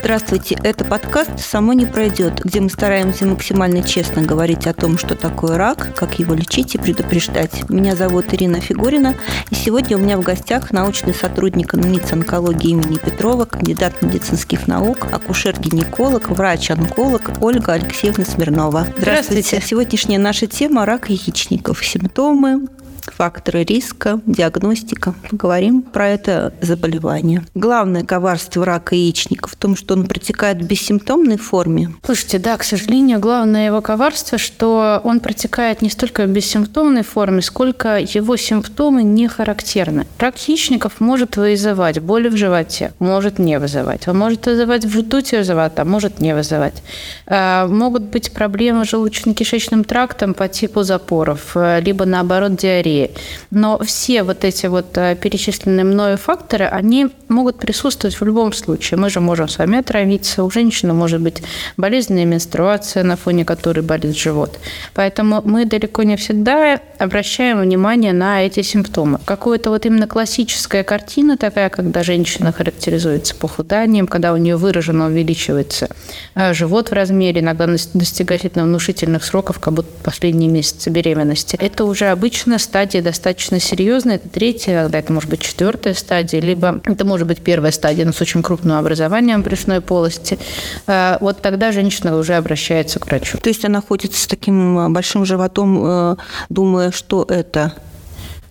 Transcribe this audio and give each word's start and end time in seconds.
Здравствуйте, 0.00 0.56
это 0.62 0.84
подкаст 0.84 1.40
«Само 1.40 1.72
не 1.72 1.84
пройдет», 1.84 2.40
где 2.44 2.60
мы 2.60 2.70
стараемся 2.70 3.26
максимально 3.26 3.82
честно 3.82 4.22
говорить 4.22 4.66
о 4.66 4.72
том, 4.72 4.96
что 4.96 5.16
такое 5.16 5.58
рак, 5.58 5.94
как 5.96 6.20
его 6.20 6.34
лечить 6.34 6.76
и 6.76 6.78
предупреждать. 6.78 7.68
Меня 7.68 7.96
зовут 7.96 8.32
Ирина 8.32 8.60
Фигурина, 8.60 9.16
и 9.50 9.54
сегодня 9.56 9.96
у 9.96 10.00
меня 10.00 10.16
в 10.16 10.22
гостях 10.22 10.70
научный 10.70 11.14
сотрудник 11.14 11.74
больницы 11.74 12.12
онкологии 12.12 12.70
имени 12.70 12.96
Петрова, 12.96 13.44
кандидат 13.44 14.00
медицинских 14.00 14.68
наук, 14.68 15.08
акушер-гинеколог, 15.10 16.28
врач-онколог 16.28 17.42
Ольга 17.42 17.72
Алексеевна 17.72 18.24
Смирнова. 18.24 18.86
Здравствуйте. 18.96 19.42
Здравствуйте. 19.42 19.66
Сегодняшняя 19.66 20.18
наша 20.18 20.46
тема– 20.46 20.84
рак 20.86 21.10
яичников. 21.10 21.84
Симптомы, 21.84 22.68
факторы 23.12 23.64
риска, 23.64 24.20
диагностика. 24.26 25.14
Поговорим 25.30 25.82
про 25.82 26.08
это 26.08 26.52
заболевание. 26.60 27.44
Главное 27.54 28.04
коварство 28.04 28.64
рака 28.64 28.94
яичника 28.94 29.48
в 29.48 29.56
том, 29.56 29.76
что 29.76 29.94
он 29.94 30.06
протекает 30.06 30.62
в 30.62 30.66
бессимптомной 30.66 31.36
форме. 31.36 31.94
Слушайте, 32.04 32.38
да, 32.38 32.56
к 32.56 32.64
сожалению, 32.64 33.20
главное 33.20 33.66
его 33.66 33.80
коварство, 33.80 34.38
что 34.38 35.00
он 35.04 35.20
протекает 35.20 35.82
не 35.82 35.90
столько 35.90 36.24
в 36.24 36.28
бессимптомной 36.28 37.02
форме, 37.02 37.42
сколько 37.42 37.98
его 37.98 38.36
симптомы 38.36 39.02
не 39.02 39.28
характерны. 39.28 40.06
Рак 40.18 40.36
яичников 40.48 41.00
может 41.00 41.36
вызывать 41.36 42.00
боли 42.00 42.28
в 42.28 42.36
животе, 42.36 42.92
может 42.98 43.38
не 43.38 43.58
вызывать. 43.58 44.08
Он 44.08 44.18
может 44.18 44.46
вызывать 44.46 44.84
вздутие 44.84 45.42
живота, 45.42 45.84
может 45.84 46.20
не 46.20 46.34
вызывать. 46.34 46.82
А, 47.26 47.66
могут 47.66 48.02
быть 48.02 48.32
проблемы 48.32 48.84
с 48.84 48.92
желудочно-кишечным 48.92 49.84
трактом 49.84 50.34
по 50.34 50.48
типу 50.48 50.82
запоров, 50.82 51.52
э, 51.54 51.80
либо 51.80 52.04
наоборот 52.04 52.56
диареи 52.56 52.97
быстрее. 52.98 53.10
Но 53.50 53.78
все 53.78 54.22
вот 54.22 54.44
эти 54.44 54.66
вот 54.66 54.96
э, 54.96 55.16
перечисленные 55.20 55.84
мною 55.84 56.16
факторы, 56.16 56.66
они 56.66 57.08
могут 57.28 57.58
присутствовать 57.58 58.20
в 58.20 58.24
любом 58.24 58.52
случае. 58.52 58.98
Мы 58.98 59.10
же 59.10 59.20
можем 59.20 59.48
с 59.48 59.58
вами 59.58 59.78
отравиться, 59.78 60.44
у 60.44 60.50
женщины 60.50 60.92
может 60.92 61.20
быть 61.20 61.42
болезненная 61.76 62.24
менструация, 62.24 63.04
на 63.04 63.16
фоне 63.16 63.44
которой 63.44 63.80
болит 63.80 64.16
живот. 64.16 64.58
Поэтому 64.94 65.42
мы 65.44 65.64
далеко 65.64 66.02
не 66.02 66.16
всегда 66.16 66.80
обращаем 66.98 67.60
внимание 67.60 68.12
на 68.12 68.44
эти 68.44 68.62
симптомы. 68.62 69.18
Какая-то 69.24 69.70
вот 69.70 69.86
именно 69.86 70.06
классическая 70.06 70.82
картина 70.82 71.36
такая, 71.36 71.68
когда 71.68 72.02
женщина 72.02 72.52
характеризуется 72.52 73.34
похуданием, 73.34 74.06
когда 74.06 74.32
у 74.32 74.36
нее 74.36 74.56
выраженно 74.56 75.06
увеличивается 75.06 75.88
э, 76.34 76.54
живот 76.54 76.90
в 76.90 76.92
размере, 76.92 77.40
иногда 77.40 77.66
достигает 77.66 78.38
внушительных 78.54 79.24
сроков, 79.24 79.58
как 79.58 79.74
будто 79.74 79.90
последние 80.02 80.50
месяцы 80.50 80.90
беременности. 80.90 81.56
Это 81.60 81.84
уже 81.84 82.06
обычно 82.06 82.58
стадия 82.58 82.77
стадия 82.78 83.02
достаточно 83.02 83.58
серьезная, 83.58 84.16
это 84.16 84.28
третья, 84.28 84.84
тогда 84.84 85.00
это 85.00 85.12
может 85.12 85.28
быть 85.28 85.40
четвертая 85.40 85.94
стадия, 85.94 86.40
либо 86.40 86.80
это 86.84 87.04
может 87.04 87.26
быть 87.26 87.40
первая 87.40 87.72
стадия, 87.72 88.04
но 88.04 88.12
с 88.12 88.20
очень 88.20 88.40
крупным 88.40 88.76
образованием 88.76 89.42
брюшной 89.42 89.80
полости. 89.80 90.38
А, 90.86 91.18
вот 91.20 91.42
тогда 91.42 91.72
женщина 91.72 92.16
уже 92.16 92.34
обращается 92.34 93.00
к 93.00 93.06
врачу. 93.06 93.36
То 93.38 93.48
есть 93.48 93.64
она 93.64 93.82
ходит 93.82 94.14
с 94.14 94.28
таким 94.28 94.78
э, 94.78 94.88
большим 94.90 95.24
животом, 95.24 95.82
э, 95.84 96.16
думая, 96.50 96.92
что 96.92 97.26
это 97.28 97.72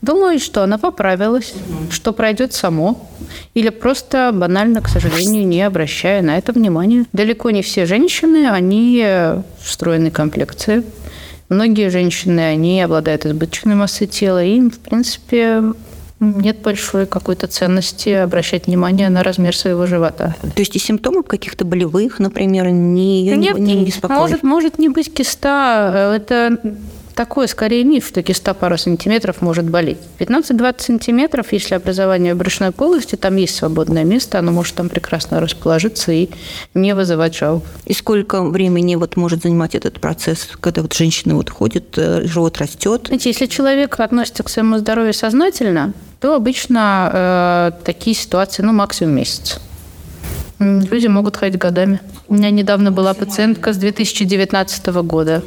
Думаю, 0.02 0.40
что 0.40 0.62
она 0.62 0.78
поправилась, 0.78 1.54
что 1.90 2.14
пройдет 2.14 2.54
само, 2.54 3.10
или 3.56 3.70
просто 3.70 4.32
банально, 4.34 4.82
к 4.82 4.90
сожалению, 4.90 5.48
не 5.48 5.64
обращая 5.64 6.22
на 6.22 6.38
это 6.38 6.52
внимания. 6.52 7.06
Далеко 7.14 7.50
не 7.50 7.64
все 7.64 7.86
женщины, 7.86 8.48
они 8.48 9.04
встроены 9.60 10.12
комплекции. 10.12 10.84
Многие 11.50 11.90
женщины, 11.90 12.42
они 12.42 12.82
обладают 12.82 13.26
избыточной 13.26 13.76
массой 13.76 14.08
тела, 14.08 14.44
и 14.44 14.58
им, 14.58 14.70
в 14.70 14.80
принципе, 14.80 15.64
нет 16.20 16.62
большой 16.62 17.06
какой-то 17.06 17.48
ценности 17.48 18.10
обращать 18.10 18.68
внимание 18.68 19.10
на 19.10 19.24
размер 19.24 19.56
своего 19.56 19.86
живота. 19.86 20.36
То 20.42 20.60
есть 20.60 20.76
и 20.76 20.80
симптомов 20.80 21.26
каких-то 21.26 21.64
болевых, 21.64 22.20
например, 22.20 22.70
не, 22.70 23.24
Нет, 23.36 23.58
не 23.60 23.86
беспокоит? 23.86 24.20
Может, 24.20 24.44
может 24.44 24.80
не 24.80 24.90
быть 24.90 25.14
киста. 25.14 26.14
Это 26.16 26.60
такой 27.18 27.48
скорее 27.48 27.84
миф, 27.84 28.08
что 28.08 28.22
киста 28.22 28.54
пару 28.54 28.78
сантиметров 28.78 29.42
может 29.42 29.66
болеть. 29.66 29.98
15-20 30.20 30.76
сантиметров, 30.82 31.48
если 31.52 31.74
образование 31.74 32.36
брюшной 32.36 32.72
полости, 32.72 33.16
там 33.16 33.38
есть 33.38 33.56
свободное 33.56 34.04
место, 34.04 34.38
оно 34.38 34.52
может 34.52 34.76
там 34.76 34.88
прекрасно 34.88 35.42
расположиться 35.42 36.12
и 36.12 36.30
не 36.76 36.94
вызывать 36.94 37.36
жалоб. 37.36 37.66
И 37.86 37.94
сколько 37.94 38.44
времени 38.44 38.96
вот 38.96 39.18
может 39.18 39.42
занимать 39.42 39.74
этот 39.74 40.00
процесс, 40.00 40.48
когда 40.60 40.84
вот 40.84 40.94
женщина 40.94 41.34
вот 41.36 41.50
ходит, 41.50 41.98
э, 41.98 42.28
живот 42.28 42.60
растет? 42.60 43.08
Знаете, 43.08 43.30
если 43.30 43.48
человек 43.48 44.00
относится 44.00 44.44
к 44.44 44.50
своему 44.50 44.78
здоровью 44.78 45.16
сознательно, 45.16 45.94
то 46.20 46.36
обычно 46.36 47.10
э, 47.12 47.72
такие 47.84 48.16
ситуации, 48.16 48.62
ну, 48.62 48.74
максимум 48.74 49.16
месяц. 49.16 49.60
Люди 50.60 51.08
могут 51.08 51.36
ходить 51.36 51.60
годами. 51.60 52.00
У 52.28 52.36
меня 52.36 52.52
недавно 52.52 52.92
была 52.92 53.16
пациентка 53.16 53.74
с 53.74 53.78
2019 53.78 54.88
года 54.88 55.42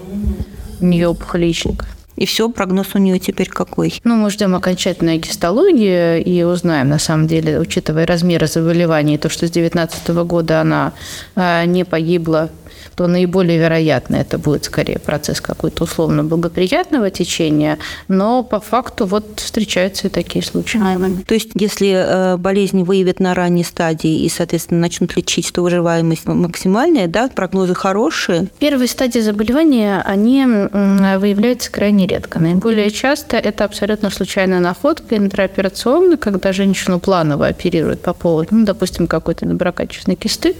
у 0.80 0.86
нее 0.86 1.08
опухоль 1.08 1.44
яичника. 1.44 1.86
И 2.16 2.26
все, 2.26 2.50
прогноз 2.50 2.88
у 2.94 2.98
нее 2.98 3.18
теперь 3.18 3.48
какой? 3.48 3.98
Ну, 4.04 4.14
мы 4.14 4.30
ждем 4.30 4.54
окончательной 4.54 5.16
гистологии 5.16 6.20
и 6.20 6.42
узнаем, 6.42 6.91
на 6.91 6.98
самом 6.98 7.26
деле, 7.26 7.58
учитывая 7.58 8.06
размеры 8.06 8.46
заболевания, 8.46 9.16
то, 9.16 9.30
что 9.30 9.46
с 9.46 9.50
2019 9.50 10.08
года 10.26 10.60
она 10.60 10.92
а, 11.34 11.64
не 11.64 11.84
погибла 11.84 12.50
то 13.00 13.06
наиболее 13.06 13.56
вероятно 13.56 14.16
это 14.16 14.36
будет 14.36 14.66
скорее 14.66 14.98
процесс 14.98 15.40
какой-то 15.40 15.84
условно 15.84 16.22
благоприятного 16.22 17.10
течения, 17.10 17.78
но 18.08 18.42
по 18.42 18.60
факту 18.60 19.06
вот 19.06 19.40
встречаются 19.40 20.08
и 20.08 20.10
такие 20.10 20.44
случаи. 20.44 20.78
То 21.24 21.32
есть, 21.32 21.52
если 21.54 21.92
э, 21.92 22.36
болезнь 22.36 22.82
выявят 22.82 23.18
на 23.18 23.32
ранней 23.32 23.64
стадии 23.64 24.22
и, 24.22 24.28
соответственно, 24.28 24.80
начнут 24.80 25.16
лечить, 25.16 25.50
то 25.50 25.62
выживаемость 25.62 26.26
максимальная, 26.26 27.08
да, 27.08 27.30
прогнозы 27.34 27.74
хорошие? 27.74 28.48
Первые 28.58 28.86
стадии 28.86 29.20
заболевания, 29.20 30.02
они 30.04 30.44
выявляются 30.44 31.72
крайне 31.72 32.06
редко. 32.06 32.38
Наиболее 32.38 32.90
часто 32.90 33.38
это 33.38 33.64
абсолютно 33.64 34.10
случайная 34.10 34.60
находка 34.60 35.16
интраоперационная, 35.16 36.18
когда 36.18 36.52
женщину 36.52 37.00
планово 37.00 37.46
оперируют 37.46 38.02
по 38.02 38.12
поводу, 38.12 38.48
ну, 38.50 38.66
допустим, 38.66 39.06
какой-то 39.06 39.46
доброкачественной 39.46 40.16
кисты, 40.16 40.54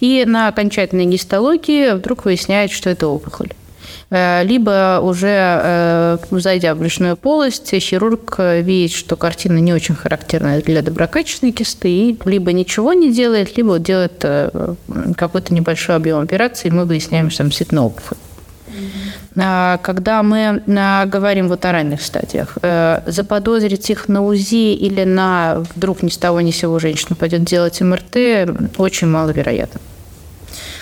и 0.00 0.24
на 0.26 0.48
окончательной 0.48 1.06
гистологии 1.06 1.92
вдруг 1.92 2.24
выясняет, 2.24 2.70
что 2.70 2.90
это 2.90 3.08
опухоль 3.08 3.52
э, 4.10 4.42
либо 4.44 5.00
уже 5.02 5.28
э, 5.28 6.18
зайдя 6.30 6.74
в 6.74 6.78
брюшную 6.78 7.16
полость, 7.16 7.74
хирург 7.74 8.38
видит, 8.38 8.92
что 8.96 9.16
картина 9.16 9.58
не 9.58 9.72
очень 9.72 9.94
характерная 9.94 10.62
для 10.62 10.82
доброкачественной 10.82 11.52
кисты, 11.52 11.88
и 11.88 12.18
либо 12.24 12.52
ничего 12.52 12.92
не 12.92 13.12
делает, 13.12 13.56
либо 13.56 13.78
делает 13.78 14.20
э, 14.22 14.74
какой-то 15.16 15.54
небольшой 15.54 15.96
объем 15.96 16.20
операции, 16.20 16.68
и 16.68 16.72
мы 16.72 16.84
выясняем, 16.84 17.30
что 17.30 17.38
там 17.38 17.48
действительно 17.48 17.84
опухоль. 17.84 18.18
А, 19.36 19.78
когда 19.78 20.22
мы 20.22 20.62
а, 20.66 21.06
говорим 21.06 21.48
вот 21.48 21.64
о 21.64 21.72
ранних 21.72 22.02
стадиях, 22.02 22.58
э, 22.62 23.00
заподозрить 23.06 23.90
их 23.90 24.08
на 24.08 24.22
УЗИ 24.22 24.74
или 24.74 25.04
на 25.04 25.64
вдруг 25.74 26.02
ни 26.02 26.08
с 26.08 26.16
того 26.16 26.40
ни 26.40 26.50
с 26.50 26.56
сего 26.56 26.78
женщина 26.78 27.16
пойдет 27.16 27.44
делать 27.44 27.80
МРТ 27.80 28.48
очень 28.78 29.08
маловероятно. 29.08 29.80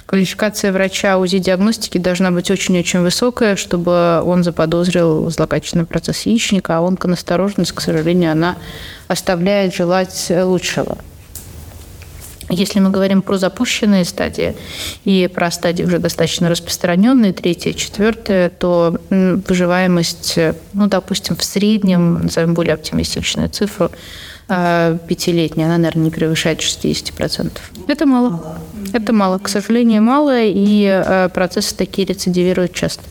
Квалификация 0.07 0.73
врача 0.73 1.17
УЗИ 1.17 1.39
диагностики 1.39 1.97
должна 1.97 2.31
быть 2.31 2.51
очень-очень 2.51 3.01
высокая, 3.01 3.57
чтобы 3.57 4.21
он 4.23 4.45
заподозрил 4.45 5.31
злокачественный 5.31 5.87
процесс 5.87 6.27
яичника, 6.27 6.77
а 6.77 6.87
онконастороженность, 6.87 7.73
к 7.73 7.81
сожалению, 7.81 8.33
она 8.33 8.57
оставляет 9.09 9.75
желать 9.75 10.31
лучшего. 10.31 10.99
Если 12.53 12.81
мы 12.81 12.91
говорим 12.91 13.23
про 13.23 13.39
запущенные 13.39 14.05
стадии 14.05 14.55
и 15.05 15.27
про 15.33 15.51
стадии 15.51 15.85
уже 15.85 15.99
достаточно 15.99 16.51
распространенные, 16.51 17.33
третья, 17.33 17.73
четвертая, 17.73 18.51
то 18.51 18.99
выживаемость, 19.09 20.39
ну, 20.75 20.87
допустим, 20.87 21.35
в 21.35 21.43
среднем, 21.43 22.25
назовем 22.25 22.53
более 22.53 22.75
оптимистичную 22.75 23.49
цифру, 23.49 23.91
а, 24.49 24.99
пятилетняя, 25.09 25.67
она, 25.67 25.79
наверное, 25.79 26.05
не 26.05 26.11
превышает 26.11 26.61
60%. 26.61 27.53
Это 27.89 28.05
мало. 28.05 28.59
Это 28.93 29.15
мало. 29.15 29.39
К 29.39 29.49
сожалению, 29.49 30.03
мало, 30.03 30.43
и 30.43 30.87
а, 30.87 31.31
процессы 31.31 31.75
такие 31.75 32.07
рецидивируют 32.07 32.75
часто. 32.75 33.03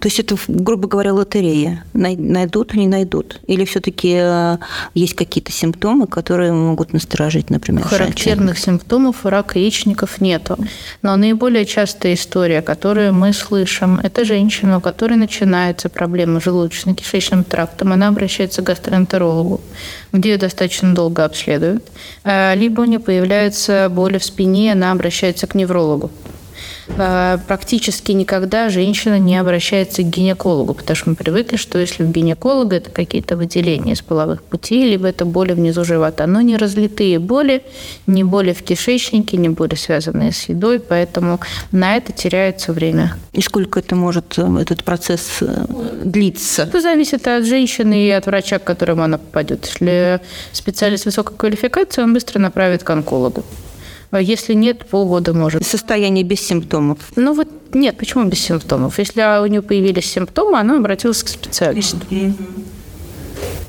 То 0.00 0.08
есть 0.08 0.18
это, 0.18 0.36
грубо 0.48 0.86
говоря, 0.86 1.14
лотерея. 1.14 1.84
Найдут, 1.94 2.74
не 2.74 2.86
найдут? 2.86 3.40
Или 3.46 3.64
все-таки 3.64 4.14
э, 4.20 4.58
есть 4.94 5.14
какие-то 5.14 5.50
симптомы, 5.50 6.06
которые 6.06 6.52
могут 6.52 6.92
насторожить, 6.92 7.50
например, 7.50 7.84
Характерных 7.84 8.56
женщин? 8.56 8.64
симптомов 8.64 9.24
рака 9.24 9.58
яичников 9.58 10.20
нету. 10.20 10.58
Но 11.00 11.16
наиболее 11.16 11.64
частая 11.64 12.14
история, 12.14 12.62
которую 12.62 13.14
мы 13.14 13.32
слышим, 13.32 13.98
это 13.98 14.24
женщина, 14.24 14.78
у 14.78 14.80
которой 14.80 15.14
начинается 15.14 15.88
проблема 15.88 16.40
с 16.40 16.44
желудочно-кишечным 16.44 17.44
трактом. 17.44 17.92
Она 17.92 18.08
обращается 18.08 18.60
к 18.60 18.66
гастроэнтерологу, 18.66 19.60
где 20.12 20.32
ее 20.32 20.38
достаточно 20.38 20.94
долго 20.94 21.24
обследуют. 21.24 21.84
Э, 22.24 22.54
либо 22.56 22.82
у 22.82 22.84
нее 22.84 22.98
появляются 22.98 23.88
боли 23.88 24.18
в 24.18 24.24
спине, 24.24 24.72
она 24.72 24.92
обращается 24.92 25.46
к 25.46 25.54
неврологу. 25.54 26.10
А, 26.98 27.38
практически 27.46 28.12
никогда 28.12 28.68
женщина 28.68 29.18
не 29.18 29.36
обращается 29.36 30.02
к 30.02 30.10
гинекологу, 30.10 30.74
потому 30.74 30.96
что 30.96 31.10
мы 31.10 31.16
привыкли, 31.16 31.56
что 31.56 31.78
если 31.78 32.04
у 32.04 32.08
гинеколога 32.08 32.76
это 32.76 32.90
какие-то 32.90 33.36
выделения 33.36 33.92
из 33.92 34.02
половых 34.02 34.42
путей, 34.42 34.88
либо 34.88 35.08
это 35.08 35.24
боли 35.24 35.52
внизу 35.52 35.84
живота, 35.84 36.26
но 36.26 36.40
не 36.40 36.56
разлитые 36.56 37.18
боли, 37.18 37.62
не 38.06 38.24
боли 38.24 38.52
в 38.52 38.62
кишечнике, 38.62 39.36
не 39.36 39.48
боли, 39.48 39.74
связанные 39.74 40.32
с 40.32 40.48
едой, 40.48 40.80
поэтому 40.80 41.40
на 41.70 41.96
это 41.96 42.12
теряется 42.12 42.72
время. 42.72 43.16
И 43.32 43.40
сколько 43.40 43.78
это 43.80 43.94
может, 43.94 44.38
этот 44.38 44.84
процесс 44.84 45.38
э, 45.40 45.66
длиться? 46.04 46.64
Это 46.64 46.80
зависит 46.80 47.26
от 47.28 47.44
женщины 47.44 48.06
и 48.06 48.10
от 48.10 48.26
врача, 48.26 48.58
к 48.58 48.64
которому 48.64 49.02
она 49.02 49.18
попадет. 49.18 49.66
Если 49.66 50.20
специалист 50.52 51.04
высокой 51.04 51.36
квалификации, 51.36 52.02
он 52.02 52.12
быстро 52.12 52.38
направит 52.38 52.82
к 52.82 52.90
онкологу. 52.90 53.44
А 54.12 54.20
если 54.20 54.52
нет, 54.52 54.84
полгода 54.84 55.32
может. 55.32 55.66
Состояние 55.66 56.22
без 56.22 56.40
симптомов? 56.40 56.98
Ну 57.16 57.32
вот 57.32 57.48
нет, 57.72 57.96
почему 57.96 58.24
без 58.24 58.40
симптомов? 58.40 58.98
Если 58.98 59.22
у 59.42 59.46
нее 59.46 59.62
появились 59.62 60.04
симптомы, 60.04 60.58
она 60.58 60.76
обратилась 60.76 61.22
к 61.22 61.28
специалисту. 61.28 61.96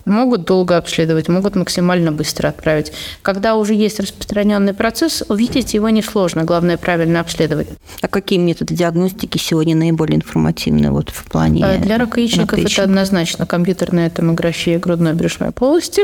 Могут 0.04 0.44
долго 0.44 0.76
обследовать, 0.76 1.30
могут 1.30 1.56
максимально 1.56 2.12
быстро 2.12 2.50
отправить. 2.50 2.92
Когда 3.22 3.56
уже 3.56 3.74
есть 3.74 4.02
распространенный 4.02 4.74
процесс, 4.74 5.24
увидеть 5.30 5.76
его 5.76 5.88
несложно, 5.88 6.44
главное 6.44 6.76
правильно 6.76 7.22
обследовать. 7.22 7.70
А 8.02 8.10
какие 8.10 8.38
методы 8.38 8.76
диагностики 8.76 9.38
сегодня 9.38 9.78
наиболее 9.78 10.18
информативны 10.18 10.92
вот 10.92 11.10
в 11.10 11.24
плане? 11.32 11.66
А 11.66 11.78
для 11.78 11.98
рака 11.98 12.20
яичников 12.20 12.60
это 12.60 12.84
однозначно 12.84 13.46
компьютерная 13.46 14.10
томография 14.10 14.78
грудной 14.78 15.14
брюшной 15.14 15.52
полости 15.52 16.04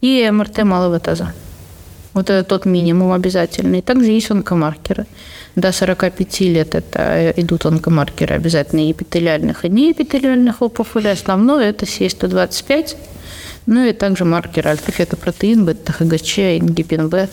и 0.00 0.26
МРТ 0.32 0.62
малого 0.62 0.98
таза. 0.98 1.34
Вот 2.16 2.30
это 2.30 2.48
тот 2.48 2.64
минимум 2.64 3.12
обязательный. 3.12 3.82
Также 3.82 4.10
есть 4.10 4.30
онкомаркеры. 4.30 5.04
До 5.54 5.70
45 5.70 6.40
лет 6.40 6.74
это 6.74 7.34
идут 7.36 7.66
онкомаркеры 7.66 8.34
обязательно 8.36 8.90
эпителиальных 8.90 9.66
и 9.66 9.68
неэпителиальных 9.68 10.62
опухолей. 10.62 11.12
Основное 11.12 11.68
это 11.68 11.84
СЕЙ-125. 11.84 12.96
Ну 13.66 13.84
и 13.84 13.92
также 13.92 14.24
маркеры 14.24 14.70
альфа-фетопротеин, 14.70 15.66
бета-ХГЧ, 15.66 16.38
ингибин 16.38 17.08
В, 17.10 17.28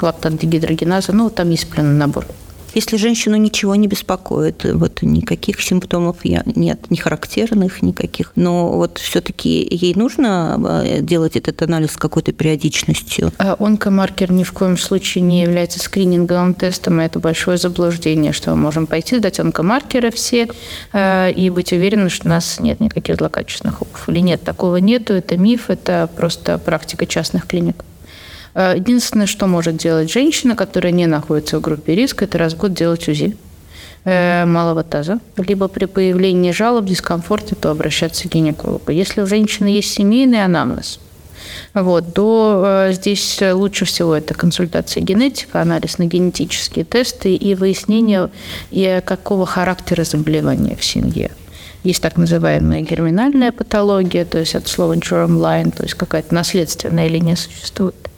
лактантигидрогеназа. 0.00 1.12
Ну, 1.12 1.28
там 1.28 1.50
есть 1.50 1.68
пленный 1.68 1.98
набор. 1.98 2.24
Если 2.74 2.96
женщину 2.96 3.36
ничего 3.36 3.74
не 3.74 3.86
беспокоит, 3.86 4.64
вот 4.64 5.02
никаких 5.02 5.60
симптомов 5.60 6.24
нет, 6.24 6.90
не 6.90 6.96
характерных 6.96 7.82
никаких, 7.82 8.32
но 8.34 8.72
вот 8.72 8.98
все-таки 8.98 9.66
ей 9.70 9.94
нужно 9.94 10.82
э, 10.84 11.00
делать 11.02 11.36
этот 11.36 11.60
анализ 11.62 11.92
с 11.92 11.96
какой-то 11.96 12.32
периодичностью? 12.32 13.32
А 13.38 13.56
онкомаркер 13.58 14.32
ни 14.32 14.44
в 14.44 14.52
коем 14.52 14.78
случае 14.78 15.22
не 15.22 15.42
является 15.42 15.78
скрининговым 15.80 16.54
тестом, 16.54 17.00
и 17.00 17.04
это 17.04 17.18
большое 17.18 17.58
заблуждение, 17.58 18.32
что 18.32 18.50
мы 18.50 18.56
можем 18.56 18.86
пойти, 18.86 19.18
сдать 19.18 19.40
онкомаркеры 19.40 20.10
все 20.10 20.48
э, 20.92 21.32
и 21.32 21.50
быть 21.50 21.72
уверены, 21.72 22.08
что 22.08 22.26
у 22.26 22.30
нас 22.30 22.58
нет 22.60 22.80
никаких 22.80 23.16
злокачественных 23.16 23.82
опухолей. 23.82 24.22
Нет, 24.22 24.42
такого 24.42 24.76
нету, 24.76 25.12
это 25.12 25.36
миф, 25.36 25.68
это 25.68 26.08
просто 26.16 26.58
практика 26.58 27.06
частных 27.06 27.46
клиник. 27.46 27.84
Э, 28.54 28.74
единственное, 28.76 29.26
что 29.26 29.46
может 29.46 29.76
делать 29.76 30.10
женщина, 30.10 30.56
которая 30.56 30.92
не 30.92 31.06
находится 31.06 31.58
в 31.58 31.62
группе 31.62 31.94
риска, 31.94 32.24
это 32.24 32.38
раз 32.38 32.54
в 32.54 32.58
год 32.58 32.74
делать 32.74 33.08
УЗИ 33.08 33.36
э, 34.04 34.44
малого 34.44 34.82
таза, 34.82 35.20
либо 35.36 35.68
при 35.68 35.86
появлении 35.86 36.52
жалоб, 36.52 36.84
дискомфорте, 36.84 37.54
то 37.54 37.70
обращаться 37.70 38.28
к 38.28 38.32
гинекологу. 38.32 38.92
Если 38.92 39.20
у 39.22 39.26
женщины 39.26 39.68
есть 39.68 39.92
семейный 39.92 40.44
анамнез, 40.44 41.00
вот, 41.74 42.14
то 42.14 42.62
э, 42.64 42.92
здесь 42.92 43.40
лучше 43.40 43.84
всего 43.84 44.14
это 44.14 44.34
консультация 44.34 45.02
генетика, 45.02 45.62
анализ 45.62 45.98
на 45.98 46.04
генетические 46.04 46.84
тесты 46.84 47.34
и 47.34 47.54
выяснение, 47.54 48.30
и 48.70 49.00
какого 49.04 49.46
характера 49.46 50.04
заболевания 50.04 50.76
в 50.76 50.84
семье. 50.84 51.30
Есть 51.84 52.00
так 52.00 52.16
называемая 52.16 52.82
герминальная 52.82 53.50
патология, 53.50 54.24
то 54.24 54.38
есть 54.38 54.54
от 54.54 54.68
слова 54.68 54.94
germline, 54.96 55.74
то 55.76 55.82
есть 55.82 55.94
какая-то 55.94 56.32
наследственная 56.32 57.08
линия 57.08 57.34
существует. 57.34 58.11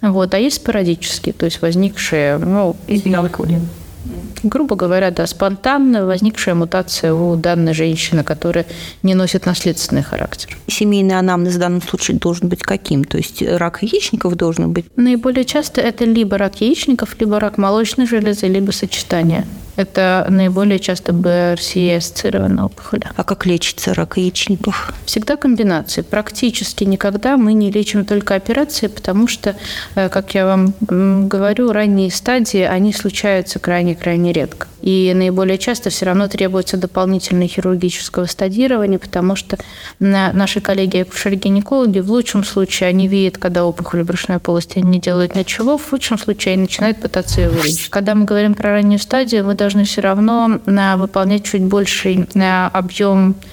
Вот. 0.00 0.34
А 0.34 0.38
есть 0.38 0.56
спорадические, 0.56 1.32
то 1.32 1.44
есть 1.46 1.62
возникшие, 1.62 2.38
ну, 2.38 2.76
грубо 4.42 4.76
говоря, 4.76 5.10
да, 5.10 5.26
спонтанно 5.26 6.06
возникшая 6.06 6.54
мутация 6.54 7.12
у 7.12 7.36
данной 7.36 7.74
женщины, 7.74 8.24
которая 8.24 8.66
не 9.02 9.14
носит 9.14 9.46
наследственный 9.46 10.02
характер. 10.02 10.56
Семейный 10.66 11.18
анамнез 11.18 11.54
в 11.54 11.58
данном 11.58 11.82
случае 11.82 12.18
должен 12.18 12.48
быть 12.48 12.62
каким? 12.62 13.04
То 13.04 13.18
есть 13.18 13.42
рак 13.42 13.82
яичников 13.82 14.36
должен 14.36 14.72
быть? 14.72 14.86
Наиболее 14.96 15.44
часто 15.44 15.80
это 15.80 16.04
либо 16.04 16.38
рак 16.38 16.60
яичников, 16.60 17.16
либо 17.20 17.38
рак 17.38 17.58
молочной 17.58 18.06
железы, 18.06 18.46
либо 18.46 18.70
сочетание. 18.70 19.46
Это 19.80 20.26
наиболее 20.28 20.78
часто 20.78 21.14
БРСИ-ассоциированная 21.14 22.64
опухоль. 22.64 23.00
А 23.16 23.24
как 23.24 23.46
лечится 23.46 23.94
рак 23.94 24.18
яичников? 24.18 24.92
Всегда 25.06 25.36
комбинации. 25.36 26.02
Практически 26.02 26.84
никогда 26.84 27.38
мы 27.38 27.54
не 27.54 27.70
лечим 27.70 28.04
только 28.04 28.34
операции, 28.34 28.88
потому 28.88 29.26
что, 29.26 29.56
э, 29.94 30.10
как 30.10 30.34
я 30.34 30.44
вам 30.44 30.74
говорю, 31.28 31.72
ранние 31.72 32.10
стадии, 32.10 32.60
они 32.60 32.92
случаются 32.92 33.58
крайне-крайне 33.58 34.32
редко. 34.32 34.66
И 34.82 35.12
наиболее 35.14 35.58
часто 35.58 35.90
все 35.90 36.06
равно 36.06 36.28
требуется 36.28 36.76
дополнительное 36.76 37.48
хирургического 37.48 38.26
стадирования, 38.26 38.98
потому 38.98 39.36
что 39.36 39.58
наши 39.98 40.60
коллеги-акушер-гинекологи 40.60 42.00
в 42.00 42.10
лучшем 42.10 42.44
случае 42.44 42.88
они 42.88 43.08
видят, 43.08 43.38
когда 43.38 43.64
опухоль 43.64 44.02
брюшной 44.02 44.38
полости, 44.38 44.78
они 44.78 44.90
не 44.90 45.00
делают 45.00 45.34
ничего, 45.34 45.76
в 45.76 45.92
лучшем 45.92 46.18
случае 46.18 46.54
они 46.54 46.62
начинают 46.62 47.00
пытаться 47.00 47.40
ее 47.40 47.50
вылечить. 47.50 47.90
Когда 47.90 48.14
мы 48.14 48.24
говорим 48.24 48.54
про 48.54 48.70
раннюю 48.70 48.98
стадию, 48.98 49.44
мы 49.44 49.54
должны 49.54 49.84
все 49.84 50.00
равно 50.00 50.60
э, 50.64 50.96
выполнять 50.96 51.44
чуть 51.44 51.62
больший 51.62 52.26
э, 52.34 52.66
объем 52.72 53.34
а, 53.34 53.44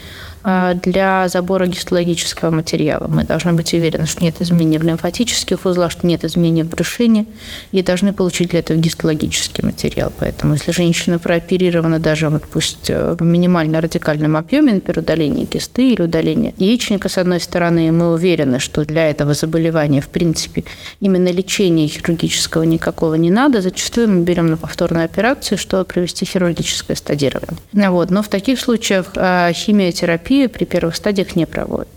для 0.44 1.28
забора 1.28 1.68
гистологического 1.68 2.52
материала. 2.52 3.08
Мы 3.08 3.24
должны 3.24 3.54
быть 3.54 3.74
уверены, 3.74 4.06
что 4.06 4.24
нет 4.24 4.42
изменений 4.42 4.78
в 4.78 4.84
лимфатических 4.84 5.66
узлах, 5.66 5.92
что 5.92 6.08
нет 6.08 6.24
изменений 6.24 6.64
в 6.64 6.70
брюшине, 6.70 7.26
и 7.72 7.84
должны 7.84 8.14
получить 8.14 8.50
для 8.50 8.60
этого 8.60 8.80
гистологический 8.80 9.64
материал. 9.66 10.12
Поэтому 10.20 10.54
если 10.54 10.72
женщина 10.72 11.20
прооперирована 11.20 12.00
даже, 12.00 12.30
вот 12.30 12.44
пусть 12.44 12.90
э, 12.90 13.16
в 13.20 13.24
минимально 13.24 13.82
радикальном 13.82 14.38
объеме, 14.38 14.74
например, 14.74 15.00
удаление 15.00 15.46
кисты 15.46 15.92
или 15.94 16.02
удаление 16.02 16.54
яичника, 16.58 17.10
с 17.10 17.18
одной 17.18 17.40
стороны, 17.40 17.92
мы 17.92 18.14
уверены, 18.14 18.60
что 18.60 18.86
для 18.86 19.10
этого 19.10 19.34
заболевания, 19.34 20.02
в 20.02 20.08
принципе, 20.08 20.64
именно 21.00 21.30
лечения 21.30 21.88
хирургического 21.88 22.64
никакого 22.64 23.16
не 23.16 23.32
надо, 23.32 23.62
зачастую 23.62 24.10
мы 24.10 24.22
берем 24.22 24.48
на 24.48 24.58
повторную 24.58 25.06
операцию, 25.06 25.58
чтобы 25.58 25.86
провести 25.86 26.26
хирургическое 26.26 26.96
стадирование. 26.96 27.58
Вот. 27.74 28.12
Но 28.12 28.22
в 28.22 28.28
таких 28.28 28.60
случаях 28.60 29.08
а, 29.16 29.52
химиотерапия 29.54 30.27
терапию 30.28 30.50
при 30.50 30.66
первых 30.66 30.96
стадиях 30.96 31.36
не 31.36 31.46
проводят. 31.46 31.88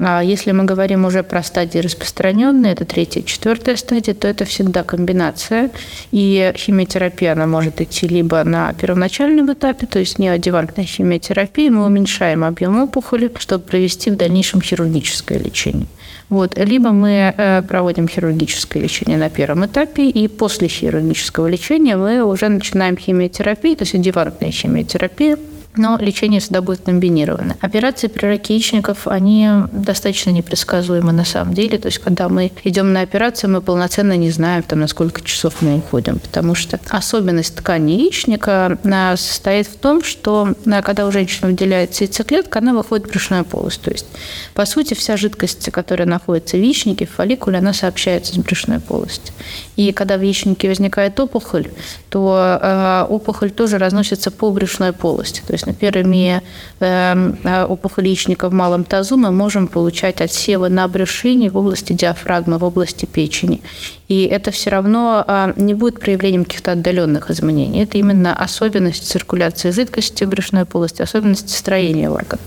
А 0.00 0.22
если 0.22 0.50
мы 0.50 0.64
говорим 0.64 1.04
уже 1.04 1.22
про 1.22 1.42
стадии 1.44 1.78
распространенные, 1.78 2.72
это 2.72 2.84
третья, 2.84 3.22
четвертая 3.22 3.76
стадия, 3.76 4.12
то 4.12 4.26
это 4.26 4.44
всегда 4.44 4.82
комбинация. 4.82 5.70
И 6.10 6.52
химиотерапия, 6.56 7.32
она 7.32 7.46
может 7.46 7.80
идти 7.80 8.08
либо 8.08 8.42
на 8.42 8.72
первоначальном 8.72 9.52
этапе, 9.52 9.86
то 9.86 10.00
есть 10.00 10.18
неодевантная 10.18 10.84
химиотерапия, 10.84 11.70
мы 11.70 11.86
уменьшаем 11.86 12.42
объем 12.42 12.82
опухоли, 12.82 13.30
чтобы 13.38 13.64
провести 13.64 14.10
в 14.10 14.16
дальнейшем 14.16 14.60
хирургическое 14.60 15.38
лечение. 15.38 15.86
Вот. 16.28 16.58
Либо 16.58 16.90
мы 16.90 17.32
э, 17.36 17.62
проводим 17.62 18.08
хирургическое 18.08 18.82
лечение 18.82 19.16
на 19.16 19.30
первом 19.30 19.64
этапе, 19.64 20.08
и 20.08 20.26
после 20.26 20.66
хирургического 20.66 21.46
лечения 21.46 21.96
мы 21.96 22.24
уже 22.24 22.48
начинаем 22.48 22.96
химиотерапию, 22.96 23.76
то 23.76 23.84
есть 23.84 23.94
адъювантная 23.94 24.50
химиотерапия, 24.50 25.38
но 25.76 25.98
лечение 25.98 26.40
всегда 26.40 26.62
будет 26.62 26.82
комбинировано. 26.82 27.56
Операции 27.60 28.06
при 28.06 28.26
раке 28.26 28.54
яичников, 28.54 29.06
они 29.06 29.48
достаточно 29.72 30.30
непредсказуемы 30.30 31.12
на 31.12 31.24
самом 31.24 31.54
деле. 31.54 31.78
То 31.78 31.86
есть, 31.86 31.98
когда 31.98 32.28
мы 32.28 32.52
идем 32.62 32.92
на 32.92 33.00
операцию, 33.00 33.50
мы 33.50 33.60
полноценно 33.60 34.16
не 34.16 34.30
знаем, 34.30 34.62
там, 34.62 34.80
на 34.80 34.86
сколько 34.86 35.22
часов 35.22 35.56
мы 35.60 35.76
уходим, 35.76 36.18
потому 36.18 36.54
что 36.54 36.78
особенность 36.90 37.56
ткани 37.56 37.92
яичника 37.92 38.78
состоит 39.16 39.66
в 39.66 39.76
том, 39.76 40.02
что 40.02 40.54
когда 40.84 41.06
у 41.06 41.12
женщины 41.12 41.50
выделяется 41.50 42.04
яйцеклетка, 42.04 42.60
она 42.60 42.72
выходит 42.72 43.06
в 43.06 43.10
брюшную 43.10 43.44
полость. 43.44 43.82
То 43.82 43.90
есть, 43.90 44.06
по 44.54 44.64
сути, 44.66 44.94
вся 44.94 45.16
жидкость, 45.16 45.70
которая 45.70 46.06
находится 46.06 46.56
в 46.56 46.60
яичнике, 46.60 47.06
в 47.06 47.10
фолликуле, 47.10 47.58
она 47.58 47.72
сообщается 47.72 48.34
с 48.34 48.36
брюшной 48.36 48.80
полостью. 48.80 49.34
И 49.76 49.92
когда 49.92 50.16
в 50.18 50.22
яичнике 50.22 50.68
возникает 50.68 51.18
опухоль, 51.18 51.68
то 52.10 52.58
э, 52.62 53.06
опухоль 53.08 53.50
тоже 53.50 53.78
разносится 53.78 54.30
по 54.30 54.50
брюшной 54.50 54.92
полости. 54.92 55.42
То 55.46 55.52
есть, 55.52 55.63
например, 55.66 56.02
имея 56.02 56.42
эм, 56.80 57.38
э, 57.44 57.64
опухоль 57.64 58.06
яичника 58.06 58.48
в 58.48 58.52
малом 58.52 58.84
тазу, 58.84 59.16
мы 59.16 59.30
можем 59.30 59.68
получать 59.68 60.20
отсевы 60.20 60.68
на 60.68 60.88
брюшине 60.88 61.50
в 61.50 61.56
области 61.56 61.92
диафрагмы, 61.92 62.58
в 62.58 62.64
области 62.64 63.06
печени. 63.06 63.60
И 64.08 64.24
это 64.24 64.50
все 64.50 64.70
равно 64.70 65.24
а, 65.26 65.52
не 65.56 65.72
будет 65.72 65.98
проявлением 65.98 66.44
каких-то 66.44 66.72
отдаленных 66.72 67.30
изменений. 67.30 67.82
Это 67.82 67.96
именно 67.96 68.36
особенность 68.36 69.08
циркуляции 69.08 69.70
жидкости 69.70 70.24
в 70.24 70.28
брюшной 70.28 70.66
полости, 70.66 71.00
особенности 71.00 71.50
строения 71.50 72.10
органа. 72.10 72.42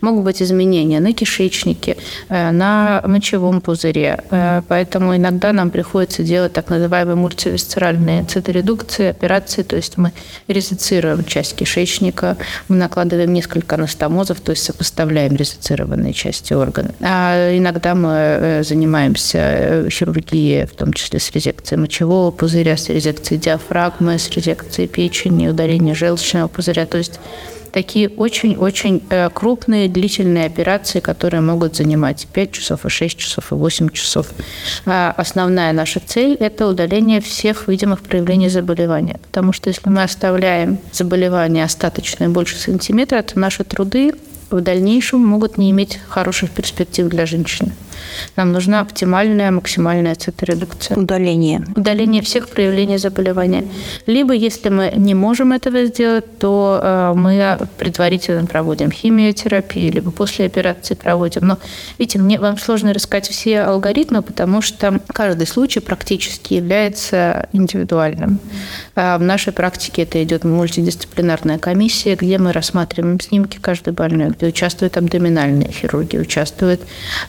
Могут 0.00 0.24
быть 0.24 0.42
изменения 0.42 1.00
на 1.00 1.12
кишечнике, 1.12 1.96
э, 2.28 2.50
на 2.50 3.02
мочевом 3.06 3.60
пузыре. 3.60 4.24
Э, 4.30 4.62
поэтому 4.66 5.14
иногда 5.14 5.52
нам 5.52 5.70
приходится 5.70 6.22
делать 6.22 6.54
так 6.54 6.70
называемые 6.70 7.16
мультивисцеральные 7.16 8.24
циторедукции, 8.24 9.08
операции, 9.08 9.62
то 9.62 9.76
есть 9.76 9.98
мы 9.98 10.12
резицируем 10.48 11.24
часть 11.24 11.54
кишечника, 11.54 12.38
мы 12.68 12.76
накладываем 12.76 13.32
несколько 13.32 13.76
анастомозов, 13.76 14.40
то 14.40 14.50
есть 14.50 14.64
сопоставляем 14.64 15.36
резицированные 15.36 16.12
части 16.12 16.52
органа. 16.52 16.94
А 17.00 17.56
иногда 17.56 17.94
мы 17.94 18.10
э, 18.10 18.62
занимаемся 18.64 19.86
хирургией, 19.90 20.66
в 20.66 20.72
том 20.72 20.92
числе 20.92 21.20
с 21.20 21.30
резекцией 21.30 21.80
мочевого 21.80 22.30
пузыря, 22.30 22.76
с 22.76 22.88
резекцией 22.88 23.40
диафрагмы, 23.40 24.18
с 24.18 24.30
резекцией 24.30 24.88
печени, 24.88 25.48
удаление 25.48 25.94
желчного 25.94 26.48
пузыря. 26.48 26.86
То 26.86 26.98
есть 26.98 27.20
такие 27.74 28.08
очень-очень 28.08 29.02
э, 29.10 29.28
крупные, 29.30 29.88
длительные 29.88 30.46
операции, 30.46 31.00
которые 31.00 31.40
могут 31.40 31.74
занимать 31.74 32.28
5 32.32 32.52
часов, 32.52 32.86
и 32.86 32.88
6 32.88 33.18
часов, 33.18 33.50
и 33.50 33.56
8 33.56 33.88
часов. 33.88 34.28
А 34.86 35.12
основная 35.16 35.72
наша 35.72 36.00
цель– 36.00 36.34
это 36.40 36.68
удаление 36.68 37.20
всех 37.20 37.66
видимых 37.66 38.00
проявлений 38.00 38.48
заболевания. 38.48 39.18
Потому 39.26 39.52
что 39.52 39.70
если 39.70 39.90
мы 39.90 40.04
оставляем 40.04 40.78
заболевание 40.92 41.64
остаточное 41.64 42.28
больше 42.28 42.56
сантиметра, 42.56 43.20
то 43.22 43.40
наши 43.40 43.64
труды 43.64 44.12
в 44.50 44.60
дальнейшем 44.60 45.26
могут 45.26 45.58
не 45.58 45.72
иметь 45.72 45.98
хороших 46.08 46.50
перспектив 46.50 47.08
для 47.08 47.26
женщины. 47.26 47.72
Нам 48.36 48.52
нужна 48.52 48.80
оптимальная, 48.80 49.50
максимальная 49.50 50.14
циторедукция. 50.14 50.96
Удаление. 50.96 51.64
Удаление 51.76 52.22
всех 52.22 52.48
проявлений 52.48 52.98
заболевания. 52.98 53.64
Либо, 54.06 54.32
если 54.32 54.68
мы 54.68 54.92
не 54.96 55.14
можем 55.14 55.52
этого 55.52 55.84
сделать, 55.86 56.38
то 56.38 56.80
э, 56.82 57.12
мы 57.14 57.58
предварительно 57.78 58.46
проводим 58.46 58.90
химиотерапию, 58.90 59.92
либо 59.92 60.10
после 60.10 60.46
операции 60.46 60.94
проводим. 60.94 61.46
Но, 61.46 61.58
видите, 61.98 62.18
мне 62.18 62.38
вам 62.38 62.58
сложно 62.58 62.92
рассказать 62.92 63.28
все 63.28 63.60
алгоритмы, 63.60 64.22
потому 64.22 64.62
что 64.62 65.00
каждый 65.08 65.46
случай 65.46 65.80
практически 65.80 66.54
является 66.54 67.48
индивидуальным. 67.52 68.38
А 68.94 69.18
в 69.18 69.22
нашей 69.22 69.52
практике 69.52 70.02
это 70.02 70.22
идет 70.22 70.44
мультидисциплинарная 70.44 71.58
комиссия, 71.58 72.16
где 72.16 72.38
мы 72.38 72.52
рассматриваем 72.52 73.20
снимки 73.20 73.58
каждой 73.58 73.92
больной, 73.92 74.30
где 74.30 74.46
участвуют 74.46 74.96
абдоминальные 74.96 75.70
хирурги, 75.70 76.16
участвуют 76.16 76.82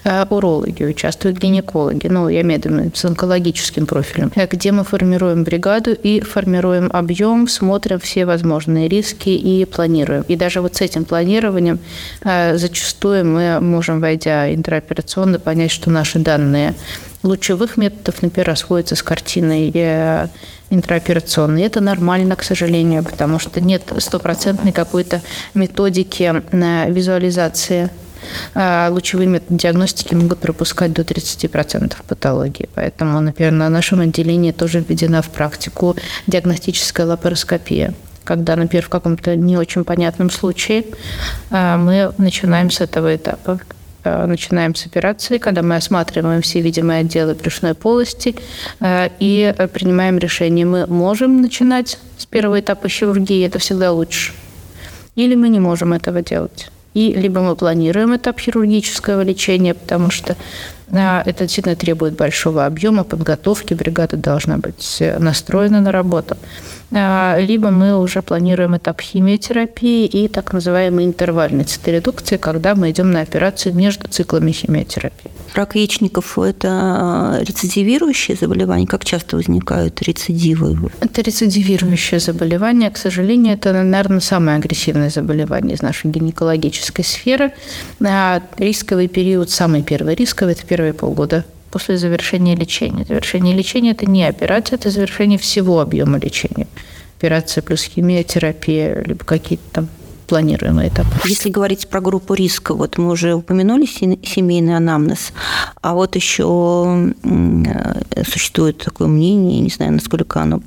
э, 0.04 0.26
урологи, 0.66 0.84
участвуют 0.84 1.38
гинекологи, 1.38 2.08
ну, 2.08 2.30
я 2.30 2.42
имею 2.42 2.62
в 2.62 2.66
виду 2.66 2.92
с 2.94 3.06
онкологическим 3.06 3.86
профилем, 3.86 4.32
э, 4.36 4.48
где 4.48 4.72
мы 4.72 4.84
формируем 4.84 5.44
бригаду 5.44 5.92
и 5.92 6.22
формируем 6.22 6.90
объем, 6.92 7.48
смотрим 7.48 8.00
все 8.00 8.26
возможные 8.26 8.88
риски 8.88 9.30
и 9.30 9.66
планируем. 9.66 10.24
И 10.28 10.36
даже 10.36 10.62
вот 10.62 10.76
с 10.76 10.82
этим 10.82 11.06
планированием 11.06 11.80
э, 12.24 12.58
зачастую 12.58 13.26
мы 13.26 13.60
можем, 13.62 14.02
войдя 14.02 14.54
интраоперационно, 14.54 15.40
понять, 15.40 15.72
что 15.72 15.90
наши 15.90 16.20
данные 16.20 16.74
лучевых 17.24 17.78
методов, 17.78 18.22
например, 18.22 18.48
расходятся 18.48 18.96
с 18.96 19.04
картиной 19.04 19.72
э, 19.74 20.28
интраоперационной. 20.70 21.64
Это 21.64 21.82
нормально, 21.82 22.36
к 22.36 22.44
сожалению, 22.44 23.04
потому 23.04 23.40
что 23.40 23.62
нет 23.62 23.84
стопроцентной 23.98 24.72
какой-то 24.72 25.22
методики 25.54 26.44
визуализации 26.92 27.90
а 27.90 28.05
лучевые 28.56 29.28
методы 29.28 29.60
диагностики 29.60 30.14
могут 30.16 30.40
пропускать 30.40 30.94
до 30.94 31.02
30% 31.02 31.96
патологии. 32.08 32.70
Поэтому, 32.76 33.20
например, 33.20 33.52
на 33.52 33.70
нашем 33.70 34.02
отделении 34.02 34.52
тоже 34.52 34.80
введена 34.80 35.22
в 35.22 35.30
практику 35.30 35.96
диагностическая 36.28 37.06
лапароскопия 37.06 37.94
когда, 38.26 38.56
например, 38.58 38.84
в 38.84 38.90
каком-то 38.90 39.36
не 39.36 39.56
очень 39.56 39.86
понятном 39.86 40.30
случае 40.30 40.86
а, 41.52 41.78
мы 41.78 42.12
начинаем 42.18 42.70
с 42.72 42.82
этого 42.82 43.16
этапа. 43.16 43.60
А, 44.04 44.26
начинаем 44.28 44.76
с 44.76 44.86
операции, 44.86 45.38
когда 45.38 45.62
мы 45.62 45.78
осматриваем 45.78 46.42
все 46.42 46.60
видимые 46.60 47.02
отделы 47.02 47.36
брюшной 47.36 47.76
полости 47.76 48.36
и 48.84 49.56
принимаем 49.74 50.18
решение, 50.18 50.66
мы 50.66 50.88
можем 50.88 51.42
начинать 51.42 51.98
с 52.18 52.26
первого 52.26 52.60
этапа 52.60 52.90
хирургии, 52.90 53.46
это 53.46 53.60
всегда 53.60 53.92
лучше, 53.92 54.34
или 55.16 55.36
мы 55.36 55.50
не 55.50 55.60
можем 55.60 55.94
этого 55.94 56.22
делать. 56.22 56.70
И 56.96 57.14
либо 57.14 57.42
мы 57.42 57.56
планируем 57.56 58.16
этап 58.16 58.40
хирургического 58.40 59.22
лечения, 59.22 59.74
потому 59.74 60.10
что 60.10 60.36
а, 60.92 61.22
это 61.26 61.44
действительно 61.44 61.76
требует 61.76 62.16
большого 62.16 62.66
объема 62.66 63.04
подготовки, 63.04 63.74
бригада 63.74 64.16
должна 64.16 64.58
быть 64.58 65.04
настроена 65.20 65.82
на 65.82 65.92
работу. 65.92 66.38
А, 66.92 67.38
либо 67.38 67.70
мы 67.70 68.00
уже 68.00 68.22
планируем 68.22 68.78
этап 68.78 69.02
химиотерапии 69.02 70.06
и 70.06 70.30
так 70.30 70.54
называемой 70.54 71.04
интервальной 71.04 71.66
циторедукции, 71.66 72.38
когда 72.38 72.76
мы 72.76 72.92
идем 72.92 73.12
на 73.12 73.22
операцию 73.22 73.76
между 73.76 74.08
циклами 74.08 74.54
химиотерапии. 74.54 75.35
Рак 75.56 75.76
яичников– 75.76 76.38
это 76.40 76.68
а, 76.70 77.40
рецидивирующее 77.42 78.36
заболевание? 78.36 78.86
Как 78.86 79.06
часто 79.06 79.38
возникают 79.38 80.02
рецидивы? 80.02 80.92
Это 81.00 81.22
рецидивирующее 81.22 82.20
заболевание. 82.20 82.92
К 82.92 82.98
сожалению, 82.98 83.54
это, 83.54 83.72
наверное, 83.72 84.20
самое 84.20 84.58
агрессивное 84.58 85.10
заболевание 85.10 85.76
из 85.76 85.82
нашей 85.82 86.12
гинекологической 86.12 87.06
сферы. 87.06 87.54
А, 88.06 88.42
рисковый 88.58 89.08
период, 89.08 89.50
самый 89.50 89.82
первый 89.82 90.16
рисковый– 90.16 90.54
это 90.56 90.66
первые 90.66 90.94
полгода 90.94 91.46
после 91.72 91.98
завершения 91.98 92.58
лечения. 92.58 93.06
Завершение 93.06 93.56
лечения– 93.56 93.92
это 93.92 94.06
не 94.06 94.26
операция, 94.26 94.76
это 94.76 94.90
завершение 94.90 95.40
всего 95.40 95.80
объема 95.80 96.18
лечения. 96.18 96.68
Операция 97.18 97.62
плюс 97.62 97.84
химиотерапия, 97.84 99.02
либо 99.06 99.24
какие-то 99.24 99.64
там 99.72 99.88
планируемый 100.26 100.90
этап. 100.90 101.06
Если 101.26 101.50
говорить 101.50 101.88
про 101.88 102.02
группу 102.02 102.34
риска, 102.34 102.74
вот 102.74 102.98
мы 102.98 103.12
уже 103.12 103.34
упомянули 103.34 103.86
семейный 103.86 104.76
анамнез, 104.76 105.32
а 105.82 105.94
вот 105.94 106.16
еще 106.16 107.14
существует 108.28 108.78
такое 108.80 109.08
мнение, 109.08 109.60
не 109.60 109.70
знаю, 109.70 109.94
насколько 109.94 110.42
оно 110.42 110.62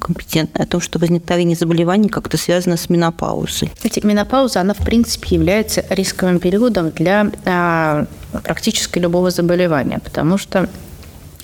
компетентное, 0.00 0.64
о 0.64 0.66
том, 0.66 0.80
что 0.80 0.98
возникновение 0.98 1.56
заболеваний 1.56 2.08
как-то 2.08 2.36
связано 2.36 2.76
с 2.76 2.88
менопаузой. 2.88 3.70
Кстати, 3.74 4.04
менопауза, 4.04 4.60
она 4.60 4.74
в 4.74 4.78
принципе 4.78 5.36
является 5.36 5.84
рисковым 5.90 6.38
периодом 6.38 6.90
для 6.90 7.30
а, 7.44 8.06
практически 8.44 8.98
любого 8.98 9.30
заболевания, 9.30 10.00
потому 10.02 10.38
что 10.38 10.68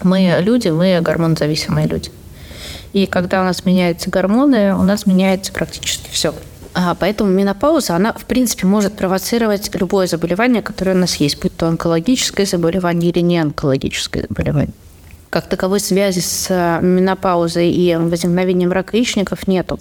мы 0.03 0.39
люди, 0.41 0.69
мы 0.69 1.01
гормонозависимые 1.01 1.87
люди. 1.87 2.11
И 2.93 3.07
когда 3.07 3.43
у 3.43 3.45
нас 3.45 3.65
меняются 3.65 4.11
гормоны, 4.11 4.75
у 4.75 4.83
нас 4.83 5.07
меняется 5.07 5.53
практически 5.53 6.09
все. 6.11 6.35
А, 6.75 6.95
поэтому 6.95 7.31
менопауза, 7.31 7.97
она, 7.97 8.13
в 8.13 8.25
принципе, 8.25 8.67
может 8.67 8.97
провоцировать 8.97 9.71
любое 9.75 10.07
заболевание, 10.07 10.63
которое 10.63 10.95
у 10.95 10.99
нас 10.99 11.17
есть, 11.17 11.41
будь 11.41 11.57
то 11.57 11.67
онкологическое 11.67 12.47
заболевание 12.47 13.11
или 13.11 13.21
не 13.21 13.39
онкологическое 13.39 14.27
заболевание. 14.29 14.75
Как 15.31 15.49
таковой 15.49 15.81
связи 15.81 16.21
с 16.21 16.47
э, 16.49 16.81
менопаузой 16.83 17.71
и 17.71 17.95
возникновением 17.97 18.73
рака 18.73 18.97
яичников 18.97 19.47
нету. 19.47 19.79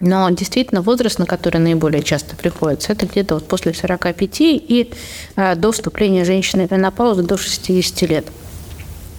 Но 0.00 0.28
действительно 0.30 0.82
возраст, 0.82 1.18
на 1.18 1.26
который 1.26 1.58
наиболее 1.58 2.02
часто 2.02 2.34
приходится, 2.36 2.92
это 2.92 3.06
где-то 3.06 3.34
вот 3.34 3.46
после 3.46 3.72
45 3.72 4.40
и 4.40 4.90
э, 5.36 5.54
до 5.54 5.72
вступления 5.72 6.24
женщины 6.24 6.66
в 6.66 6.72
менопаузу 6.72 7.22
до 7.22 7.36
60 7.36 8.02
лет. 8.02 8.26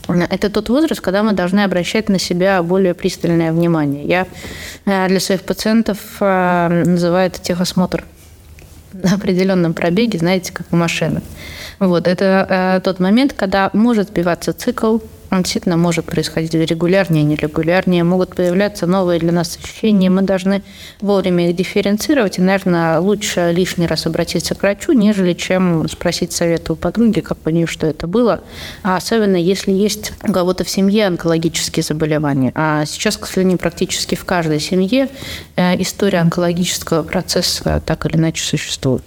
Это 0.07 0.50
тот 0.50 0.69
возраст, 0.69 1.01
когда 1.01 1.24
мы 1.24 1.33
должны 1.33 1.62
обращать 1.62 2.09
на 2.09 2.19
себя 2.19 2.62
более 2.62 2.93
пристальное 2.93 3.51
внимание. 3.51 4.05
Я 4.05 4.27
э, 4.85 5.07
для 5.07 5.19
своих 5.19 5.41
пациентов 5.41 5.97
э, 6.19 6.83
называю 6.85 7.27
это 7.27 7.41
техосмотр 7.41 8.03
на 8.93 9.15
определенном 9.15 9.74
пробеге, 9.74 10.19
знаете, 10.19 10.53
как 10.53 10.67
у 10.71 10.75
машины. 10.75 11.21
Вот, 11.79 12.07
это 12.07 12.75
э, 12.77 12.81
тот 12.81 13.00
момент, 13.00 13.33
когда 13.33 13.69
может 13.74 14.09
сбиваться 14.09 14.53
цикл, 14.53 15.00
он 15.32 15.44
действительно 15.44 15.77
может 15.77 16.05
происходить 16.05 16.53
регулярнее, 16.53 17.24
нерегулярнее, 17.24 18.03
могут 18.03 18.36
появляться 18.36 18.88
новые 18.88 19.20
для 19.20 19.32
нас 19.32 19.58
ощущения, 19.58 20.10
мы 20.10 20.22
должны 20.22 20.63
вовремя 21.01 21.50
их 21.50 21.55
дифференцировать, 21.55 22.38
и, 22.38 22.41
наверное, 22.41 23.00
лучше 23.00 23.51
лишний 23.53 23.88
раз 23.88 24.05
обратиться 24.05 24.55
к 24.55 24.62
врачу, 24.62 24.94
нежели 24.94 25.34
чем 25.34 25.88
спросить 25.89 26.32
совета 26.32 26.74
у 26.74 26.75
подруги, 26.75 27.20
как 27.20 27.38
понять, 27.38 27.70
что 27.70 27.88
это 27.88 28.08
было, 28.08 28.41
а 28.84 28.98
особенно 28.98 29.36
если 29.36 29.72
есть 29.72 30.13
у 30.24 30.32
кого-то 30.32 30.63
в 30.63 30.70
семье 30.70 31.08
онкологические 31.08 31.84
заболевания. 31.84 32.51
А 32.55 32.86
сейчас, 32.86 33.17
к 33.17 33.25
сожалению, 33.25 33.58
практически 33.58 34.15
в 34.15 34.25
каждой 34.25 34.60
семье 34.60 35.10
э, 35.55 35.82
история 35.82 36.20
онкологического 36.20 37.03
процесса 37.03 37.82
так 37.86 38.05
или 38.05 38.17
иначе 38.17 38.44
существует. 38.44 39.03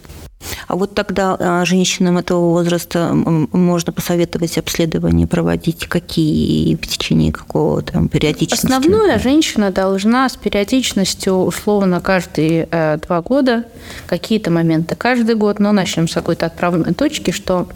А 0.67 0.77
вот 0.77 0.95
тогда 0.95 1.37
а, 1.39 1.65
женщинам 1.65 2.19
этого 2.19 2.51
возраста 2.51 3.13
можно 3.13 3.93
посоветовать 3.93 4.59
обследование 4.59 5.27
проводить 5.27 5.87
какие 5.87 6.77
в 6.77 6.87
течение 6.87 7.33
какого 7.33 7.83
там 7.83 8.09
периодичности? 8.09 8.67
Основное 8.67 9.19
женщина 9.19 9.71
должна 9.71 10.29
с 10.29 10.37
периодичностью 10.37 11.35
условно 11.35 12.01
каждые 12.01 12.69
э, 12.71 12.99
два 12.99 13.23
года, 13.23 13.65
какие-то 14.07 14.51
моменты 14.51 14.95
каждый 14.95 15.35
год, 15.35 15.59
но 15.59 15.73
начнем 15.73 16.07
с 16.07 16.15
какой-то 16.15 16.47
отправной 16.47 16.95
точки, 16.95 17.31
что 17.31 17.69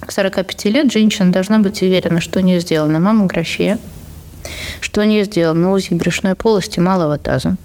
к 0.00 0.12
45 0.12 0.64
лет 0.66 0.92
женщина 0.92 1.32
должна 1.32 1.58
быть 1.58 1.82
уверена, 1.82 2.20
что 2.20 2.40
у 2.40 2.42
нее 2.42 2.60
сделана 2.60 3.00
маммография, 3.00 3.78
что 4.80 5.00
у 5.00 5.04
нее 5.04 5.24
сделано 5.24 5.72
УЗИ 5.72 5.94
брюшной 5.94 6.34
полости 6.34 6.80
малого 6.80 7.16
таза, 7.18 7.56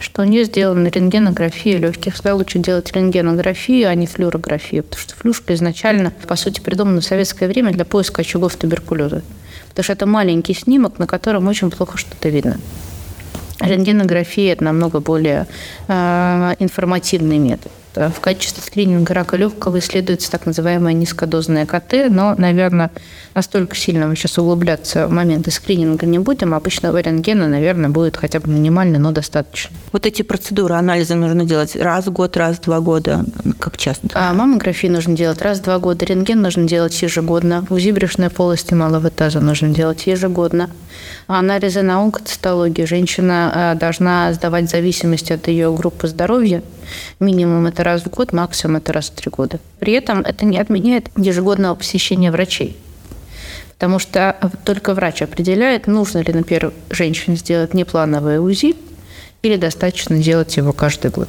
что 0.00 0.22
у 0.22 0.24
нее 0.24 0.44
сделана 0.44 0.88
рентгенография 0.88 1.78
легких. 1.78 2.14
Всегда 2.14 2.34
лучше 2.34 2.58
делать 2.58 2.90
рентгенографию, 2.92 3.88
а 3.88 3.94
не 3.94 4.06
флюорографию, 4.06 4.82
потому 4.84 5.00
что 5.00 5.14
флюшка 5.16 5.54
изначально, 5.54 6.12
по 6.26 6.36
сути, 6.36 6.60
придумана 6.60 7.00
в 7.00 7.04
советское 7.04 7.48
время 7.48 7.72
для 7.72 7.84
поиска 7.84 8.22
очагов 8.22 8.56
туберкулеза. 8.56 9.22
Потому 9.70 9.84
что 9.84 9.92
это 9.92 10.06
маленький 10.06 10.54
снимок, 10.54 10.98
на 10.98 11.06
котором 11.06 11.46
очень 11.48 11.70
плохо 11.70 11.98
что-то 11.98 12.28
видно. 12.28 12.58
Рентгенография– 13.60 14.52
это 14.54 14.64
намного 14.64 15.00
более 15.00 15.46
э, 15.88 16.54
информативный 16.58 17.38
метод. 17.38 17.72
Э, 17.94 18.10
в 18.10 18.20
качестве 18.20 18.62
скрининга 18.62 19.14
рака 19.14 19.36
легкого 19.36 19.78
исследуется 19.78 20.30
так 20.30 20.46
называемая 20.46 20.94
низкодозная 20.94 21.66
КТ, 21.66 22.08
но, 22.10 22.34
наверное, 22.36 22.90
настолько 23.34 23.76
сильно 23.76 24.06
мы 24.06 24.16
сейчас 24.16 24.38
углубляться 24.38 25.06
в 25.06 25.10
моменты 25.10 25.50
скрининга 25.50 26.06
не 26.06 26.18
будем. 26.18 26.54
Обычного 26.54 26.98
рентгена, 26.98 27.48
наверное, 27.48 27.90
будет 27.90 28.16
хотя 28.16 28.40
бы 28.40 28.50
минимально, 28.50 28.98
но 28.98 29.12
достаточно. 29.12 29.74
Вот 29.92 30.06
эти 30.06 30.22
процедуры 30.22 30.74
анализа 30.74 31.14
нужно 31.14 31.44
делать 31.44 31.76
раз 31.76 32.06
в 32.06 32.12
год, 32.12 32.36
раз 32.36 32.56
в 32.56 32.62
два 32.62 32.80
года. 32.80 33.24
Как 33.58 33.76
часто? 33.76 34.08
А 34.14 34.32
маммографию 34.32 34.92
нужно 34.92 35.16
делать 35.16 35.42
раз 35.42 35.58
в 35.60 35.62
два 35.62 35.78
года. 35.78 36.04
Рентген 36.04 36.40
нужно 36.40 36.66
делать 36.66 37.00
ежегодно. 37.02 37.66
УЗИ 37.70 37.90
брюшной 37.90 38.30
полости 38.30 38.74
малого 38.74 39.10
таза 39.10 39.40
нужно 39.40 39.68
делать 39.68 40.06
ежегодно. 40.06 40.70
Анализы 41.26 41.82
на 41.82 42.00
онкоцитологию 42.02 42.86
женщина 42.86 43.74
э, 43.74 43.78
должна 43.78 44.32
сдавать 44.32 44.66
в 44.66 44.70
зависимости 44.70 45.32
от 45.32 45.46
ее 45.48 45.72
группы 45.72 46.08
здоровья. 46.08 46.62
Минимум 47.20 47.66
это 47.66 47.77
раз 47.84 48.02
в 48.02 48.10
год, 48.10 48.32
максимум 48.32 48.76
это 48.76 48.92
раз 48.92 49.10
в 49.10 49.14
три 49.14 49.30
года. 49.30 49.60
При 49.78 49.92
этом 49.92 50.20
это 50.20 50.44
не 50.44 50.58
отменяет 50.58 51.10
ежегодного 51.16 51.74
посещения 51.74 52.30
врачей. 52.30 52.76
Потому 53.74 53.98
что 53.98 54.36
только 54.64 54.94
врач 54.94 55.22
определяет, 55.22 55.86
нужно 55.86 56.18
ли, 56.18 56.32
например, 56.32 56.72
женщине 56.90 57.36
сделать 57.36 57.74
неплановое 57.74 58.40
УЗИ 58.40 58.74
или 59.42 59.56
достаточно 59.56 60.18
делать 60.18 60.56
его 60.56 60.72
каждый 60.72 61.10
год. 61.12 61.28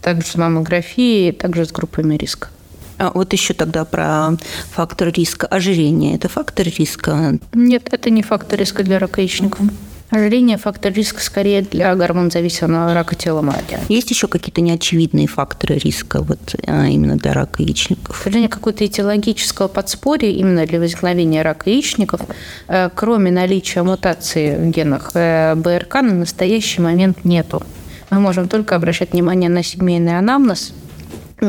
Также 0.00 0.26
с 0.28 0.34
маммографией, 0.36 1.32
также 1.32 1.64
с 1.64 1.72
группами 1.72 2.16
риска. 2.16 2.48
А 2.96 3.10
вот 3.12 3.32
еще 3.32 3.54
тогда 3.54 3.84
про 3.84 4.36
фактор 4.70 5.08
риска. 5.08 5.48
Ожирение– 5.48 6.14
это 6.16 6.28
фактор 6.28 6.66
риска? 6.66 7.38
Нет, 7.52 7.88
это 7.90 8.10
не 8.10 8.22
фактор 8.22 8.60
риска 8.60 8.84
для 8.84 9.00
рака 9.00 9.20
яичников. 9.20 9.66
Ожирение– 10.14 10.56
фактор 10.58 10.92
риска 10.92 11.20
скорее 11.20 11.62
для 11.62 11.92
гормон-зависимого 11.96 12.94
рака 12.94 13.16
тела 13.16 13.42
матери. 13.42 13.80
Есть 13.88 14.10
еще 14.10 14.28
какие-то 14.28 14.60
неочевидные 14.60 15.26
факторы 15.26 15.76
риска 15.76 16.22
вот, 16.22 16.54
а, 16.68 16.86
именно 16.86 17.16
для 17.16 17.32
рака 17.32 17.64
яичников? 17.64 18.16
К 18.16 18.22
сожалению, 18.22 18.48
какого-то 18.48 18.86
этиологического 18.86 19.66
подспорья 19.66 20.30
именно 20.30 20.66
для 20.66 20.78
возникновения 20.78 21.42
рака 21.42 21.68
яичников, 21.68 22.20
э, 22.68 22.90
кроме 22.94 23.32
наличия 23.32 23.82
мутации 23.82 24.54
в 24.54 24.70
генах 24.70 25.10
э, 25.14 25.56
БРК, 25.56 25.94
на 25.94 26.14
настоящий 26.14 26.80
момент 26.80 27.24
нету. 27.24 27.64
Мы 28.10 28.20
можем 28.20 28.46
только 28.46 28.76
обращать 28.76 29.14
внимание 29.14 29.50
на 29.50 29.64
семейный 29.64 30.16
анамнез– 30.16 30.74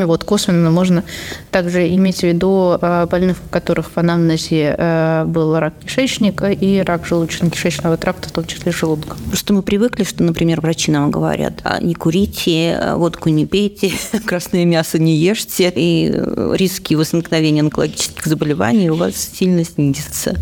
вот, 0.03 0.23
косвенно 0.23 0.71
можно 0.71 1.03
также 1.51 1.87
иметь 1.95 2.19
в 2.19 2.23
виду 2.23 2.77
э, 2.81 3.07
больных, 3.09 3.37
у 3.45 3.49
которых 3.49 3.91
в 3.91 3.97
анамнезе 3.97 4.75
э, 4.77 5.23
был 5.25 5.57
рак 5.57 5.73
кишечника 5.83 6.51
и 6.51 6.79
рак 6.81 7.05
желудочно-кишечного 7.05 7.97
тракта, 7.97 8.29
в 8.29 8.31
том 8.33 8.45
числе 8.45 8.71
желудка. 8.71 9.15
Просто 9.29 9.53
мы 9.53 9.61
привыкли, 9.61 10.03
что, 10.03 10.23
например, 10.23 10.61
врачи 10.61 10.91
нам 10.91 11.11
говорят, 11.11 11.61
а 11.63 11.81
не 11.81 11.93
курите, 11.93 12.77
а 12.81 12.97
водку 12.97 13.29
не 13.29 13.45
пейте, 13.45 13.91
красное 14.25 14.65
мясо 14.65 14.99
не 14.99 15.15
ешьте, 15.15 15.71
и 15.73 16.13
риски 16.53 16.95
возникновения 16.95 17.61
онкологических 17.61 18.25
заболеваний 18.25 18.89
у 18.89 18.95
вас 18.95 19.15
сильно 19.15 19.63
снизятся. 19.63 20.35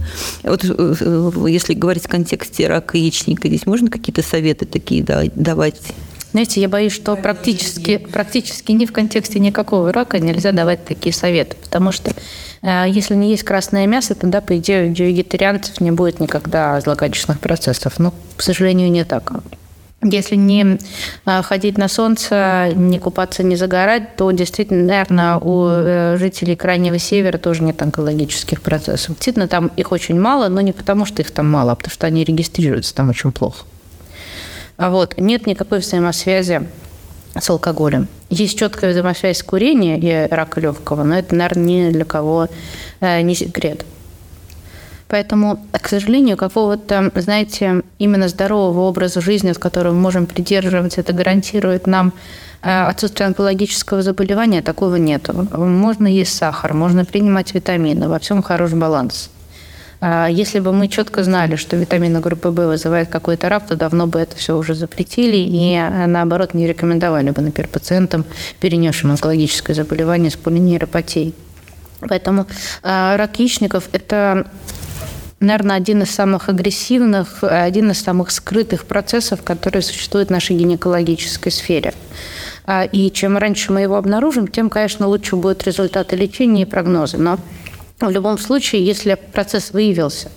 Вот 0.43 0.63
э, 0.63 1.31
если 1.47 1.73
говорить 1.73 2.05
в 2.05 2.09
контексте 2.09 2.67
рака 2.67 2.97
яичника, 2.97 3.47
здесь 3.47 3.65
можно 3.65 3.89
какие-то 3.89 4.23
советы 4.23 4.65
такие 4.65 5.03
давать? 5.03 5.81
Знаете, 6.33 6.61
я 6.61 6.67
боюсь, 6.67 6.93
что 6.93 7.15
практически, 7.15 7.97
практически 7.97 8.71
ни 8.71 8.87
в 8.87 8.91
контексте 8.91 9.39
никакого 9.39 9.93
рака 9.93 10.19
нельзя 10.19 10.51
давать 10.51 10.83
такие 10.83 11.13
советы, 11.13 11.55
потому 11.63 11.91
что 11.91 12.11
э, 12.63 12.85
если 12.87 13.13
не 13.13 13.29
есть 13.29 13.43
красное 13.43 13.85
мясо, 13.85 14.15
тогда, 14.15 14.41
по 14.41 14.57
идее, 14.57 14.89
у 14.89 14.93
вегетарианцев 14.93 15.79
не 15.79 15.91
будет 15.91 16.19
никогда 16.19 16.81
злокачественных 16.81 17.39
процессов. 17.39 17.99
Но, 17.99 18.15
к 18.35 18.41
сожалению, 18.41 18.89
не 18.89 19.05
так. 19.05 19.31
Если 20.01 20.35
не 20.35 20.79
э, 21.25 21.41
ходить 21.43 21.77
на 21.77 21.87
солнце, 21.87 22.71
не 22.73 22.97
купаться, 22.97 23.43
не 23.43 23.55
загорать, 23.55 24.15
то 24.15 24.31
действительно, 24.31 24.85
наверное, 24.85 25.37
у 25.37 25.67
э, 25.69 26.17
жителей 26.17 26.55
Крайнего 26.55 26.97
Севера 26.97 27.37
тоже 27.37 27.61
нет 27.61 27.79
онкологических 27.79 28.63
процессов. 28.63 29.09
Действительно, 29.09 29.47
там 29.47 29.67
их 29.77 29.91
очень 29.91 30.19
мало, 30.19 30.47
но 30.47 30.61
не 30.61 30.71
потому, 30.71 31.05
что 31.05 31.21
их 31.21 31.29
там 31.29 31.47
мало, 31.47 31.73
а 31.73 31.75
потому 31.75 31.93
что 31.93 32.07
они 32.07 32.23
регистрируются 32.23 32.95
там 32.95 33.09
очень 33.11 33.31
плохо. 33.31 33.65
А 34.77 34.89
вот. 34.89 35.15
Нет 35.17 35.47
никакой 35.47 35.79
взаимосвязи 35.79 36.67
с 37.39 37.49
алкоголем. 37.49 38.07
Есть 38.29 38.57
четкая 38.57 38.91
взаимосвязь 38.91 39.37
с 39.37 39.43
курением 39.43 39.99
и 40.01 40.27
рака 40.33 40.59
легкого, 40.59 41.03
но 41.03 41.17
это, 41.17 41.35
наверное, 41.35 41.63
ни 41.63 41.91
для 41.91 42.05
кого 42.05 42.47
э, 42.99 43.21
не 43.21 43.35
секрет. 43.35 43.85
Поэтому, 45.07 45.59
к 45.71 45.87
сожалению, 45.87 46.37
какого-то, 46.37 47.11
знаете, 47.15 47.83
именно 47.99 48.27
здорового 48.27 48.81
образа 48.81 49.21
жизни, 49.21 49.49
от 49.49 49.59
которого 49.59 49.93
мы 49.93 49.99
можем 49.99 50.25
придерживаться, 50.25 51.01
это 51.01 51.13
гарантирует 51.13 51.85
нам 51.85 52.13
э, 52.63 52.85
отсутствие 52.85 53.27
онкологического 53.27 54.01
заболевания, 54.01 54.63
такого 54.63 54.95
нет. 54.95 55.29
Можно 55.55 56.07
есть 56.07 56.35
сахар, 56.35 56.73
можно 56.73 57.05
принимать 57.05 57.53
витамины, 57.53 58.09
во 58.09 58.17
всем 58.17 58.41
хороший 58.41 58.79
баланс. 58.79 59.29
А 60.05 60.27
если 60.27 60.59
бы 60.59 60.73
мы 60.73 60.89
четко 60.89 61.23
знали, 61.23 61.55
что 61.55 61.77
витамины 61.77 62.19
группы 62.19 62.49
В 62.49 62.67
вызывают 62.67 63.07
какой-то 63.07 63.47
рак, 63.47 63.67
то 63.67 63.77
давно 63.77 64.05
бы 64.05 64.19
это 64.19 64.35
все 64.35 64.57
уже 64.57 64.75
запретили 64.75 65.37
и, 65.37 65.79
наоборот, 66.07 66.53
не 66.53 66.67
рекомендовали 66.67 67.29
бы, 67.29 67.41
например, 67.41 67.69
пациентам, 67.69 68.25
перенесшим 68.59 69.11
онкологическое 69.11 69.73
заболевание 69.73 70.29
с 70.29 70.35
полинейропатией. 70.35 71.33
Поэтому 72.01 72.47
а, 72.83 73.15
рак 73.15 73.39
яичников– 73.39 73.87
это 73.93 74.45
наверное, 75.39 75.77
один 75.77 76.01
из 76.01 76.11
самых 76.11 76.49
агрессивных, 76.49 77.41
один 77.41 77.91
из 77.91 78.01
самых 78.01 78.31
скрытых 78.31 78.85
процессов, 78.85 79.41
которые 79.41 79.83
существуют 79.83 80.27
в 80.27 80.31
нашей 80.33 80.57
гинекологической 80.57 81.51
сфере. 81.51 81.93
А, 82.65 82.83
и 82.83 83.09
чем 83.09 83.37
раньше 83.37 83.71
мы 83.71 83.81
его 83.81 83.95
обнаружим, 83.95 84.49
тем, 84.49 84.69
конечно, 84.69 85.07
лучше 85.07 85.37
будут 85.37 85.63
результаты 85.63 86.17
лечения 86.17 86.63
и 86.63 86.65
прогнозы. 86.65 87.17
Но 87.17 87.39
в 87.99 88.09
любом 88.09 88.37
случае, 88.37 88.85
если 88.85 89.15
процесс 89.15 89.71
выявился, 89.71 90.29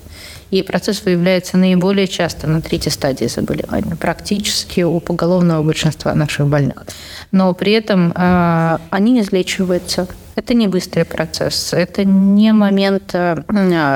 и 0.50 0.62
процесс 0.62 1.02
выявляется 1.04 1.56
наиболее 1.56 2.06
часто 2.06 2.46
на 2.46 2.60
третьей 2.60 2.92
стадии 2.92 3.26
заболевания, 3.26 3.96
практически 3.96 4.82
у 4.82 5.00
поголовного 5.00 5.62
большинства 5.62 6.14
наших 6.14 6.46
больных. 6.46 6.84
Но 7.32 7.52
при 7.54 7.72
этом 7.72 8.12
э, 8.14 8.78
они 8.90 9.20
излечиваются. 9.20 10.06
Это 10.36 10.54
не 10.54 10.68
быстрый 10.68 11.04
процесс, 11.04 11.72
это 11.72 12.04
не 12.04 12.52
момент 12.52 13.14
э, 13.14 13.42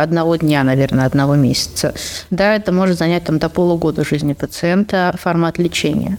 одного 0.03 0.37
дня, 0.37 0.65
наверное, 0.65 1.07
одного 1.07 1.37
месяца. 1.37 1.95
Да, 2.31 2.57
это 2.57 2.73
может 2.73 2.99
занять 2.99 3.25
там, 3.25 3.39
до 3.39 3.49
полугода 3.49 4.05
жизни 4.05 4.33
пациента 4.33 5.15
формат 5.21 5.59
лечения. 5.59 6.19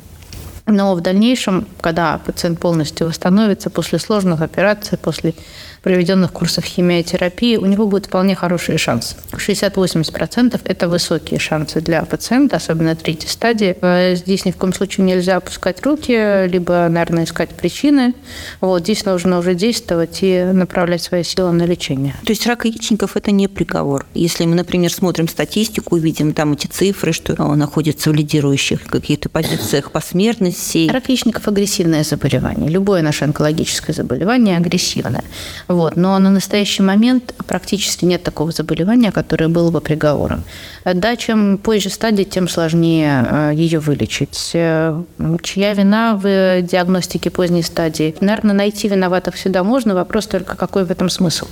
Но 0.68 0.94
в 0.96 1.02
дальнейшем, 1.02 1.68
когда 1.82 2.20
пациент 2.20 2.60
полностью 2.60 3.08
восстановится 3.08 3.70
после 3.70 4.00
сложных 4.00 4.42
операций, 4.42 4.98
после 4.98 5.34
проведенных 5.82 6.32
курсов 6.32 6.63
химиотерапии, 6.63 7.58
у 7.58 7.65
него 7.65 7.88
будет 7.88 8.06
вполне 8.06 8.36
хорошие 8.36 8.78
шансы. 8.78 9.15
60-80%– 9.32 10.62
это 10.63 10.88
высокие 10.88 11.39
шансы 11.39 11.82
для 11.82 12.04
пациента, 12.04 12.58
особенно 12.58 12.96
третьей 12.96 13.30
стадии. 13.30 13.76
Э, 13.82 14.15
здесь 14.15 14.46
ни 14.46 14.52
в 14.52 14.58
коем 14.58 14.74
случае 14.74 15.06
нельзя 15.06 15.38
опускать 15.38 15.84
руки, 15.84 16.48
либо, 16.48 16.88
наверное, 16.89 17.24
искать 17.24 17.50
причины. 17.50 18.13
Вот 18.60 18.84
здесь 18.84 19.06
нужно 19.06 19.39
уже 19.39 19.56
действовать 19.56 20.20
и 20.22 20.44
направлять 20.44 21.02
свои 21.02 21.24
силы 21.24 21.52
на 21.52 21.63
лечение. 21.63 22.15
То 22.26 22.32
есть 22.32 22.46
рак 22.46 22.65
яичников– 22.65 23.12
это 23.17 23.32
не 23.32 23.48
приговор. 23.48 24.06
Если 24.13 24.46
мы, 24.46 24.56
например, 24.56 24.94
смотрим 24.94 25.28
статистику, 25.28 25.96
увидим 25.96 26.34
там 26.34 26.54
эти 26.54 26.67
цифры, 26.67 27.12
что 27.12 27.34
он 27.41 27.58
находится 27.58 28.12
в 28.12 28.13
лидирующих 28.13 28.84
каких-то 28.84 29.30
позициях 29.30 29.91
по 29.91 30.00
смертности. 30.00 30.89
Рак 30.91 31.10
яичников– 31.10 31.48
агрессивное 31.48 32.04
заболевание. 32.04 32.70
Любое 32.70 33.02
наше 33.02 33.26
онкологическое 33.26 33.96
заболевание 33.96 34.58
агрессивное. 34.58 35.24
Вот. 35.72 35.96
Но 35.96 36.20
на 36.20 36.30
настоящий 36.30 36.84
момент 36.84 37.34
практически 37.48 38.06
нет 38.06 38.24
такого 38.24 38.52
заболевания, 38.52 39.12
которое 39.12 39.48
было 39.48 39.72
бы 39.72 39.82
приговором. 39.82 40.44
Да, 40.86 41.16
чем 41.16 41.58
позже 41.58 41.90
стадии, 41.90 42.24
тем 42.24 42.48
сложнее 42.50 43.26
э, 43.30 43.52
ее 43.54 43.80
вылечить. 43.80 44.52
Э, 44.54 45.02
чья 45.42 45.74
вина 45.74 46.16
в 46.16 46.62
диагностике 46.62 47.30
поздней 47.30 47.64
стадии? 47.64 48.16
Наверное, 48.20 48.56
найти 48.56 48.88
виноватых 48.88 49.36
всегда 49.36 49.64
можно, 49.64 49.96
вопрос 49.96 50.28
только, 50.28 50.56
какой 50.58 50.86
в 50.86 50.92
этом 50.92 51.10
смысл. 51.10 51.48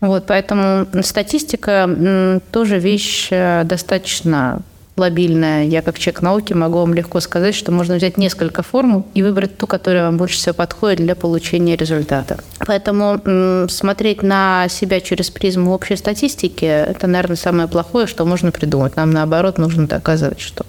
Вот, 0.00 0.26
поэтому 0.26 0.86
статистика 1.02 2.40
тоже 2.50 2.78
вещь 2.78 3.28
э, 3.30 3.62
достаточно 3.64 4.60
лобильная. 4.96 5.64
Я 5.64 5.82
как 5.82 5.98
человек 5.98 6.22
науки 6.22 6.52
могу 6.52 6.78
вам 6.78 6.94
легко 6.94 7.20
сказать, 7.20 7.54
что 7.54 7.72
можно 7.72 7.96
взять 7.96 8.16
несколько 8.16 8.62
формул 8.62 9.06
и 9.14 9.22
выбрать 9.22 9.56
ту, 9.58 9.66
которая 9.66 10.04
вам 10.04 10.16
больше 10.16 10.36
всего 10.36 10.54
подходит 10.54 10.98
для 11.00 11.14
получения 11.14 11.76
результата. 11.76 12.38
Поэтому 12.66 13.68
смотреть 13.68 14.22
на 14.22 14.68
себя 14.68 15.00
через 15.00 15.30
призму 15.30 15.72
общей 15.72 15.96
статистики– 15.96 16.64
это, 16.64 17.06
наверное, 17.06 17.36
самое 17.36 17.68
плохое, 17.68 18.06
что 18.06 18.24
можно 18.24 18.52
придумать. 18.52 18.96
Нам, 18.96 19.10
наоборот, 19.10 19.58
нужно 19.58 19.86
доказывать, 19.88 20.40
что 20.40 20.64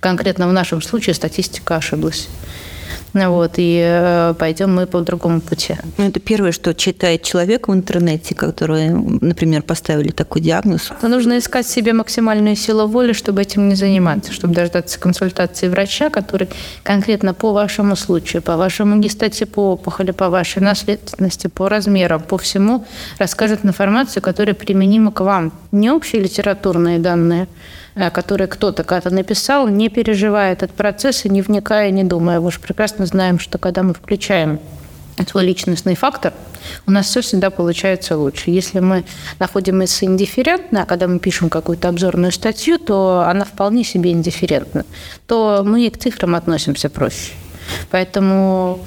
конкретно 0.00 0.46
в 0.48 0.52
нашем 0.52 0.82
случае 0.82 1.14
статистика 1.14 1.76
ошиблась. 1.76 2.28
Вот, 3.14 3.52
и 3.58 3.80
э, 3.80 4.34
пойдем 4.36 4.74
мы 4.74 4.86
по 4.86 5.00
другому 5.00 5.40
пути. 5.40 5.76
Ну, 5.98 6.08
это 6.08 6.18
первое, 6.18 6.50
что 6.50 6.74
читает 6.74 7.22
человек 7.22 7.68
в 7.68 7.72
интернете, 7.72 8.34
который, 8.34 8.88
например, 8.90 9.62
поставили 9.62 10.10
такой 10.10 10.42
диагноз. 10.42 10.90
Но 11.00 11.08
нужно 11.08 11.38
искать 11.38 11.66
себе 11.66 11.92
максимальную 11.92 12.56
силу 12.56 12.88
воли, 12.88 13.12
чтобы 13.12 13.42
этим 13.42 13.68
не 13.68 13.76
заниматься, 13.76 14.32
чтобы 14.32 14.52
дождаться 14.54 14.98
консультации 14.98 15.68
врача, 15.68 16.10
который 16.10 16.48
конкретно 16.82 17.34
по 17.34 17.52
вашему 17.52 17.94
случаю, 17.94 18.42
по 18.42 18.56
вашему 18.56 18.98
гистотипу 18.98 19.62
опухоли, 19.62 20.10
по 20.10 20.28
вашей 20.28 20.60
наследственности, 20.60 21.46
по 21.46 21.68
размерам, 21.68 22.20
по 22.20 22.36
всему 22.36 22.84
расскажет 23.18 23.64
информацию, 23.64 24.22
которая 24.22 24.56
применима 24.56 25.12
к 25.12 25.20
вам. 25.20 25.52
Не 25.70 25.90
общие 25.92 26.20
литературные 26.20 26.98
данные, 26.98 27.46
Э, 27.94 28.10
который 28.10 28.48
кто-то 28.48 28.82
когда-то 28.82 29.14
написал, 29.14 29.68
не 29.68 29.88
переживая 29.88 30.52
этот 30.52 30.72
процесс 30.72 31.24
и 31.24 31.28
не 31.28 31.42
вникая, 31.42 31.90
не 31.90 32.02
думая. 32.02 32.40
Мы 32.40 32.50
же 32.50 32.58
прекрасно 32.58 33.06
знаем, 33.06 33.38
что 33.38 33.58
когда 33.58 33.82
мы 33.82 33.94
включаем 33.94 34.58
свой 35.28 35.44
личностный 35.44 35.94
фактор, 35.94 36.32
у 36.88 36.90
нас 36.90 37.06
все 37.06 37.20
всегда 37.20 37.50
получается 37.50 38.16
лучше. 38.16 38.50
Если 38.50 38.80
мы 38.80 39.04
находимся 39.38 40.06
индифферентно, 40.06 40.82
а 40.82 40.86
когда 40.86 41.06
мы 41.06 41.20
пишем 41.20 41.48
какую-то 41.48 41.88
обзорную 41.88 42.32
статью, 42.32 42.78
то 42.78 43.24
она 43.28 43.44
вполне 43.44 43.84
себе 43.84 44.10
индифферентна, 44.10 44.84
то 45.28 45.62
мы 45.64 45.88
к 45.88 45.98
цифрам 45.98 46.34
относимся 46.34 46.90
проще. 46.90 47.32
Поэтому 47.92 48.80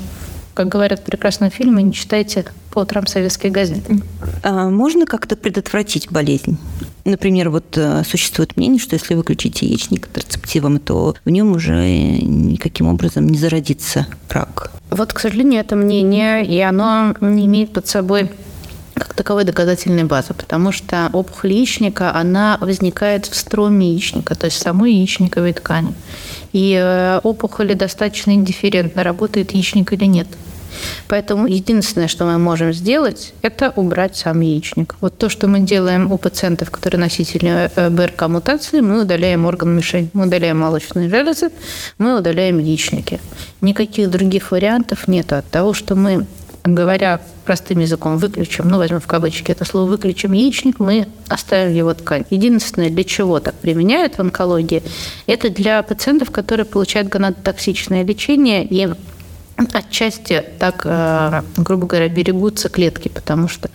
как 0.58 0.70
говорят 0.70 1.02
в 1.02 1.04
прекрасном 1.04 1.52
фильме, 1.52 1.84
не 1.84 1.94
читайте 1.94 2.44
по 2.72 2.80
утрам 2.80 3.06
советские 3.06 3.52
газеты. 3.52 4.02
А 4.42 4.72
можно 4.72 5.06
как-то 5.06 5.36
предотвратить 5.36 6.12
болезнь? 6.12 6.58
Например, 7.06 7.52
вот 7.52 7.78
э, 7.78 8.04
существует 8.04 8.58
мнение, 8.58 8.80
что 8.80 8.96
если 8.96 9.14
выключить 9.14 9.62
яичник 9.62 10.06
контрацептивом, 10.06 10.80
то 10.80 11.16
в 11.24 11.30
нем 11.30 11.52
уже 11.52 11.88
никаким 12.24 12.88
образом 12.88 13.28
не 13.28 13.38
зародится 13.38 14.08
рак. 14.30 14.72
Вот, 14.90 15.14
к 15.14 15.20
сожалению, 15.20 15.60
это 15.60 15.76
мнение, 15.76 16.44
и 16.44 16.60
оно 16.60 17.14
не 17.22 17.46
имеет 17.46 17.72
под 17.72 17.88
собой 17.88 18.32
как 18.96 19.14
таковой 19.14 19.44
доказательной 19.44 20.06
базы, 20.06 20.34
потому 20.34 20.72
что 20.72 21.12
опухоль 21.14 21.54
яичника, 21.54 22.16
она 22.16 22.58
возникает 22.60 23.28
в 23.28 23.36
строме 23.36 23.92
яичника, 23.92 24.34
то 24.34 24.46
есть 24.46 24.58
в 24.58 24.60
самой 24.60 24.92
яичниковой 24.92 25.54
ткани. 25.54 25.94
И 26.52 26.74
э, 26.74 27.20
опухоли 27.22 27.76
достаточно 27.76 28.32
индифферентно, 28.32 29.04
работает 29.04 29.52
яичник 29.52 29.94
или 29.94 30.06
нет. 30.06 30.28
Поэтому 31.08 31.48
единственное, 31.48 32.08
что 32.08 32.26
мы 32.26 32.38
можем 32.38 32.74
сделать, 32.74 33.34
это 33.42 33.72
убрать 33.76 34.16
сам 34.16 34.42
яичник. 34.42 34.96
Вот 35.02 35.18
то, 35.18 35.30
что 35.30 35.48
мы 35.48 35.60
делаем 35.60 36.12
у 36.12 36.18
пациентов, 36.18 36.72
которые 36.72 37.00
носители 37.00 37.72
э, 37.76 37.90
БРК 37.90 38.28
мутации, 38.28 38.82
мы 38.82 39.02
удаляем 39.02 39.46
орган 39.46 39.76
мишень, 39.76 40.10
мы 40.14 40.26
удаляем 40.28 40.60
молочные 40.60 41.10
железы, 41.10 41.50
мы 41.98 42.18
удаляем 42.18 42.60
яичники. 42.60 43.20
Никаких 43.62 44.10
других 44.10 44.52
вариантов 44.52 45.08
нет 45.08 45.34
от 45.34 45.50
того, 45.50 45.74
что 45.74 45.96
мы 45.96 46.26
говоря 46.74 47.22
простым 47.46 47.80
языком, 47.80 48.18
выключим, 48.18 48.68
ну, 48.68 48.78
возьмем 48.78 49.00
в 49.00 49.08
кавычки 49.08 49.52
это 49.52 49.66
слово, 49.66 49.90
выключим 49.90 50.34
яичник, 50.34 50.80
мы 50.80 51.08
оставим 51.30 51.74
его 51.74 51.94
ткань. 51.94 52.26
Единственное, 52.30 52.90
для 52.90 53.04
чего 53.04 53.40
так 53.40 53.56
применяют 53.56 54.16
в 54.16 54.20
онкологии, 54.20 54.84
это 55.28 55.50
для 55.50 55.82
пациентов, 55.84 56.32
которые 56.32 56.66
получают 56.66 57.08
гонадотоксичное 57.08 58.04
лечение 58.04 58.66
и 58.66 58.90
отчасти 59.74 60.44
так, 60.60 60.86
э, 60.86 61.42
грубо 61.58 61.88
говоря, 61.88 62.10
берегутся 62.10 62.70
клетки, 62.70 63.10
потому 63.10 63.48
что 63.48 63.70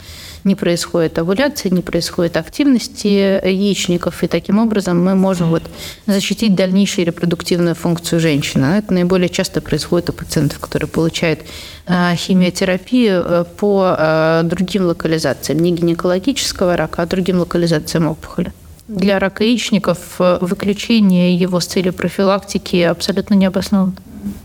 не 0.45 0.55
происходит 0.55 1.19
овуляции, 1.19 1.69
не 1.69 1.83
происходит 1.83 2.37
активности 2.37 3.41
яичников, 3.47 4.23
и 4.23 4.27
таким 4.27 4.59
образом 4.59 5.03
мы 5.05 5.15
можем 5.15 5.51
вот 5.51 5.63
защитить 6.07 6.55
дальнейшую 6.55 7.07
репродуктивную 7.07 7.75
функцию 7.75 8.21
женщины. 8.21 8.67
Это 8.79 8.93
наиболее 8.93 9.29
часто 9.29 9.61
происходит 9.61 10.11
у 10.11 10.13
пациентов, 10.13 10.59
которые 10.59 10.89
получают 10.89 11.41
э, 11.87 12.15
химиотерапию 12.17 13.23
э, 13.25 13.45
по 13.57 14.43
другим 14.45 14.87
локализациям, 14.87 15.61
не 15.61 15.73
гинекологического 15.73 16.77
рака, 16.77 17.03
а 17.03 17.07
другим 17.07 17.39
локализациям 17.39 18.09
опухоли. 18.09 18.53
Для 18.89 19.19
рака 19.19 19.45
яичников 19.45 19.99
выключение 20.19 21.37
его 21.37 21.61
с 21.61 21.67
целью 21.67 21.93
профилактики 21.93 22.77
абсолютно 22.83 23.35
не 23.35 23.47
обосновано. 23.47 23.95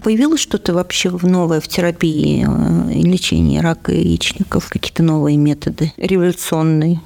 Появилось 0.03 0.41
что-то 0.41 0.73
вообще 0.73 1.09
новое 1.09 1.59
в 1.59 1.67
терапии 1.67 2.45
э, 2.47 2.93
и 2.93 3.01
лечении 3.03 3.59
рака 3.59 3.91
яичников? 3.91 4.69
Какие-то 4.69 5.03
новые 5.03 5.37
методы, 5.37 5.93
революционные? 5.97 7.01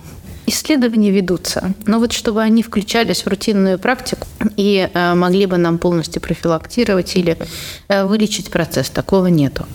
Исследования 0.47 1.11
ведутся, 1.11 1.73
но 1.85 1.99
вот 1.99 2.11
чтобы 2.11 2.41
они 2.41 2.63
включались 2.63 3.23
в 3.23 3.27
рутинную 3.27 3.79
практику 3.79 4.27
и 4.57 4.89
э, 4.91 5.13
могли 5.13 5.45
бы 5.45 5.57
нам 5.57 5.77
полностью 5.77 6.21
профилактировать 6.21 7.15
или 7.15 7.37
э, 7.87 8.05
вылечить 8.05 8.49
процесс, 8.49 8.89
такого 8.89 9.27
нету. 9.27 9.65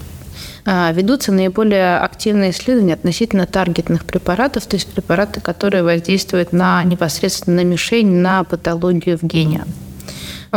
А, 0.69 0.91
ведутся 0.93 1.31
наиболее 1.31 1.99
активные 1.99 2.51
исследования 2.51 2.95
относительно 2.95 3.47
таргетных 3.47 4.05
препаратов, 4.05 4.67
то 4.67 4.75
есть 4.75 4.89
препараты, 4.89 5.41
которые 5.41 5.85
воздействуют 5.85 6.53
на 6.53 6.83
непосредственно 6.83 7.63
мишень, 7.63 8.11
на 8.11 8.43
патологию 8.43 9.17
в 9.17 9.23
гене. 9.23 9.65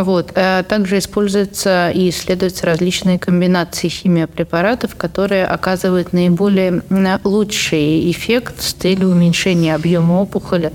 Вот. 0.03 0.31
Э, 0.35 0.63
также 0.67 0.97
используются 0.97 1.91
и 1.91 2.09
исследуются 2.09 2.65
различные 2.65 3.19
комбинации 3.19 3.89
химиопрепаратов, 3.89 4.95
которые 4.95 5.45
оказывают 5.45 6.13
наиболее 6.13 6.81
лучший 7.23 8.09
эффект 8.11 8.61
с 8.61 8.73
целью 8.73 9.09
уменьшения 9.09 9.75
объема 9.75 10.13
опухоли 10.21 10.71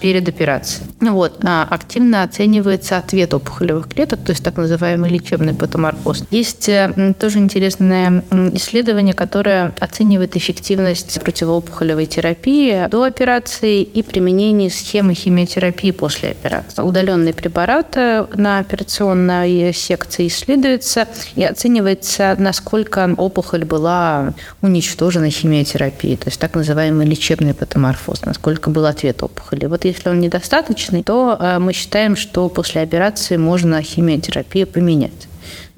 перед 0.00 0.28
операцией. 0.28 0.86
Вот. 1.00 1.38
А, 1.44 1.66
активно 1.68 2.22
оценивается 2.22 2.98
ответ 2.98 3.34
опухолевых 3.34 3.88
клеток, 3.88 4.20
то 4.24 4.30
есть 4.30 4.44
так 4.44 4.56
называемый 4.56 5.10
лечебный 5.10 5.54
патоморфоз. 5.54 6.24
Есть 6.30 6.68
э, 6.68 7.14
тоже 7.18 7.38
интересное 7.38 8.22
исследование, 8.54 9.14
которое 9.14 9.72
оценивает 9.80 10.36
эффективность 10.36 11.20
противоопухолевой 11.22 12.06
терапии 12.06 12.86
до 12.88 13.02
операции 13.04 13.82
и 13.82 14.02
применение 14.02 14.70
схемы 14.70 15.14
химиотерапии 15.14 15.90
после 15.90 16.30
операции. 16.30 16.82
Удаленные 16.82 17.34
препараты 17.34 18.26
на 18.34 18.58
операционной 18.58 19.72
секции 19.72 20.28
исследуются 20.28 21.08
и 21.34 21.42
оценивается, 21.42 22.36
насколько 22.38 23.12
опухоль 23.16 23.64
была 23.64 24.34
уничтожена 24.62 25.30
химиотерапией, 25.30 26.16
то 26.16 26.28
есть 26.28 26.40
так 26.40 26.54
называемый 26.54 27.06
лечебный 27.06 27.54
патоморфоз, 27.54 28.24
насколько 28.24 28.70
был 28.70 28.86
ответ 28.86 29.22
опухоли 29.22 29.47
опухоли. 29.48 29.66
Вот 29.66 29.84
если 29.84 30.10
он 30.10 30.20
недостаточный, 30.20 31.02
то 31.02 31.36
э, 31.38 31.58
мы 31.58 31.72
считаем, 31.72 32.16
что 32.16 32.48
после 32.48 32.82
операции 32.82 33.36
можно 33.36 33.82
химиотерапию 33.82 34.66
поменять. 34.66 35.28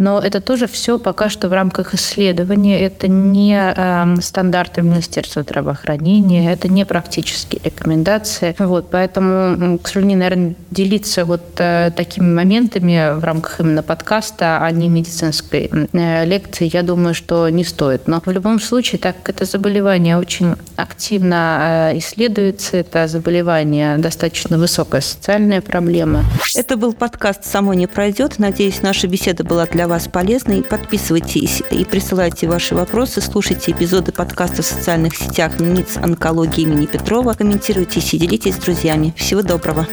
Но 0.01 0.19
это 0.19 0.41
тоже 0.41 0.67
все 0.67 0.99
пока 0.99 1.29
что 1.29 1.51
в 1.51 1.53
рамках 1.53 1.93
исследования. 1.93 2.81
Это 2.81 3.07
не 3.07 3.55
э, 3.55 4.21
стандарты 4.23 4.81
Министерства 4.81 5.43
здравоохранения, 5.43 6.51
это 6.51 6.69
не 6.69 6.87
практические 6.87 7.61
рекомендации. 7.63 8.57
Вот, 8.59 8.89
поэтому, 8.91 9.79
к 9.79 9.87
сожалению, 9.87 10.19
наверное, 10.21 10.55
делиться 10.71 11.27
вот 11.27 11.43
э, 11.59 11.93
такими 11.95 12.33
моментами 12.33 13.15
в 13.15 13.23
рамках 13.23 13.61
именно 13.61 13.83
подкаста, 13.83 14.61
а 14.63 14.71
не 14.71 14.89
медицинской 14.89 15.71
э, 15.71 16.25
лекции, 16.25 16.71
я 16.73 16.83
думаю, 16.83 17.15
что 17.15 17.51
не 17.51 17.63
стоит. 17.63 18.09
Но 18.09 18.23
в 18.25 18.31
любом 18.31 18.59
случае, 18.59 19.01
так 19.01 19.17
как 19.23 19.37
это 19.37 19.45
заболевание 19.45 20.17
очень 20.17 20.55
активно 20.77 21.91
э, 21.93 21.99
исследуется, 21.99 22.79
это 22.79 23.07
заболевание 23.07 23.99
достаточно 23.99 24.57
высокая 24.57 25.03
социальная 25.03 25.61
проблема. 25.61 26.25
Это 26.57 26.79
был 26.79 26.95
подкаст 26.95 27.45
«Само 27.45 27.75
не 27.75 27.87
пройдет». 27.87 28.39
Надеюсь, 28.39 28.81
наша 28.81 29.07
беседа 29.07 29.45
была 29.45 29.67
для 29.67 29.90
вас 29.91 30.09
полезной. 30.09 30.63
Подписывайтесь 30.63 31.63
и 31.71 31.85
присылайте 31.85 32.49
ваши 32.49 32.75
вопросы. 32.75 33.21
Слушайте 33.21 33.73
эпизоды 33.73 34.13
подкаста 34.13 34.63
в 34.63 34.67
социальных 34.67 35.17
сетях 35.17 35.59
НИЦ 35.59 35.97
онкологии 35.97 36.63
имени 36.63 36.87
Петрова. 36.87 37.35
Комментируйте 37.35 38.01
и 38.01 38.19
делитесь 38.19 38.55
с 38.55 38.59
друзьями. 38.59 39.13
Всего 39.17 39.43
доброго. 39.43 39.87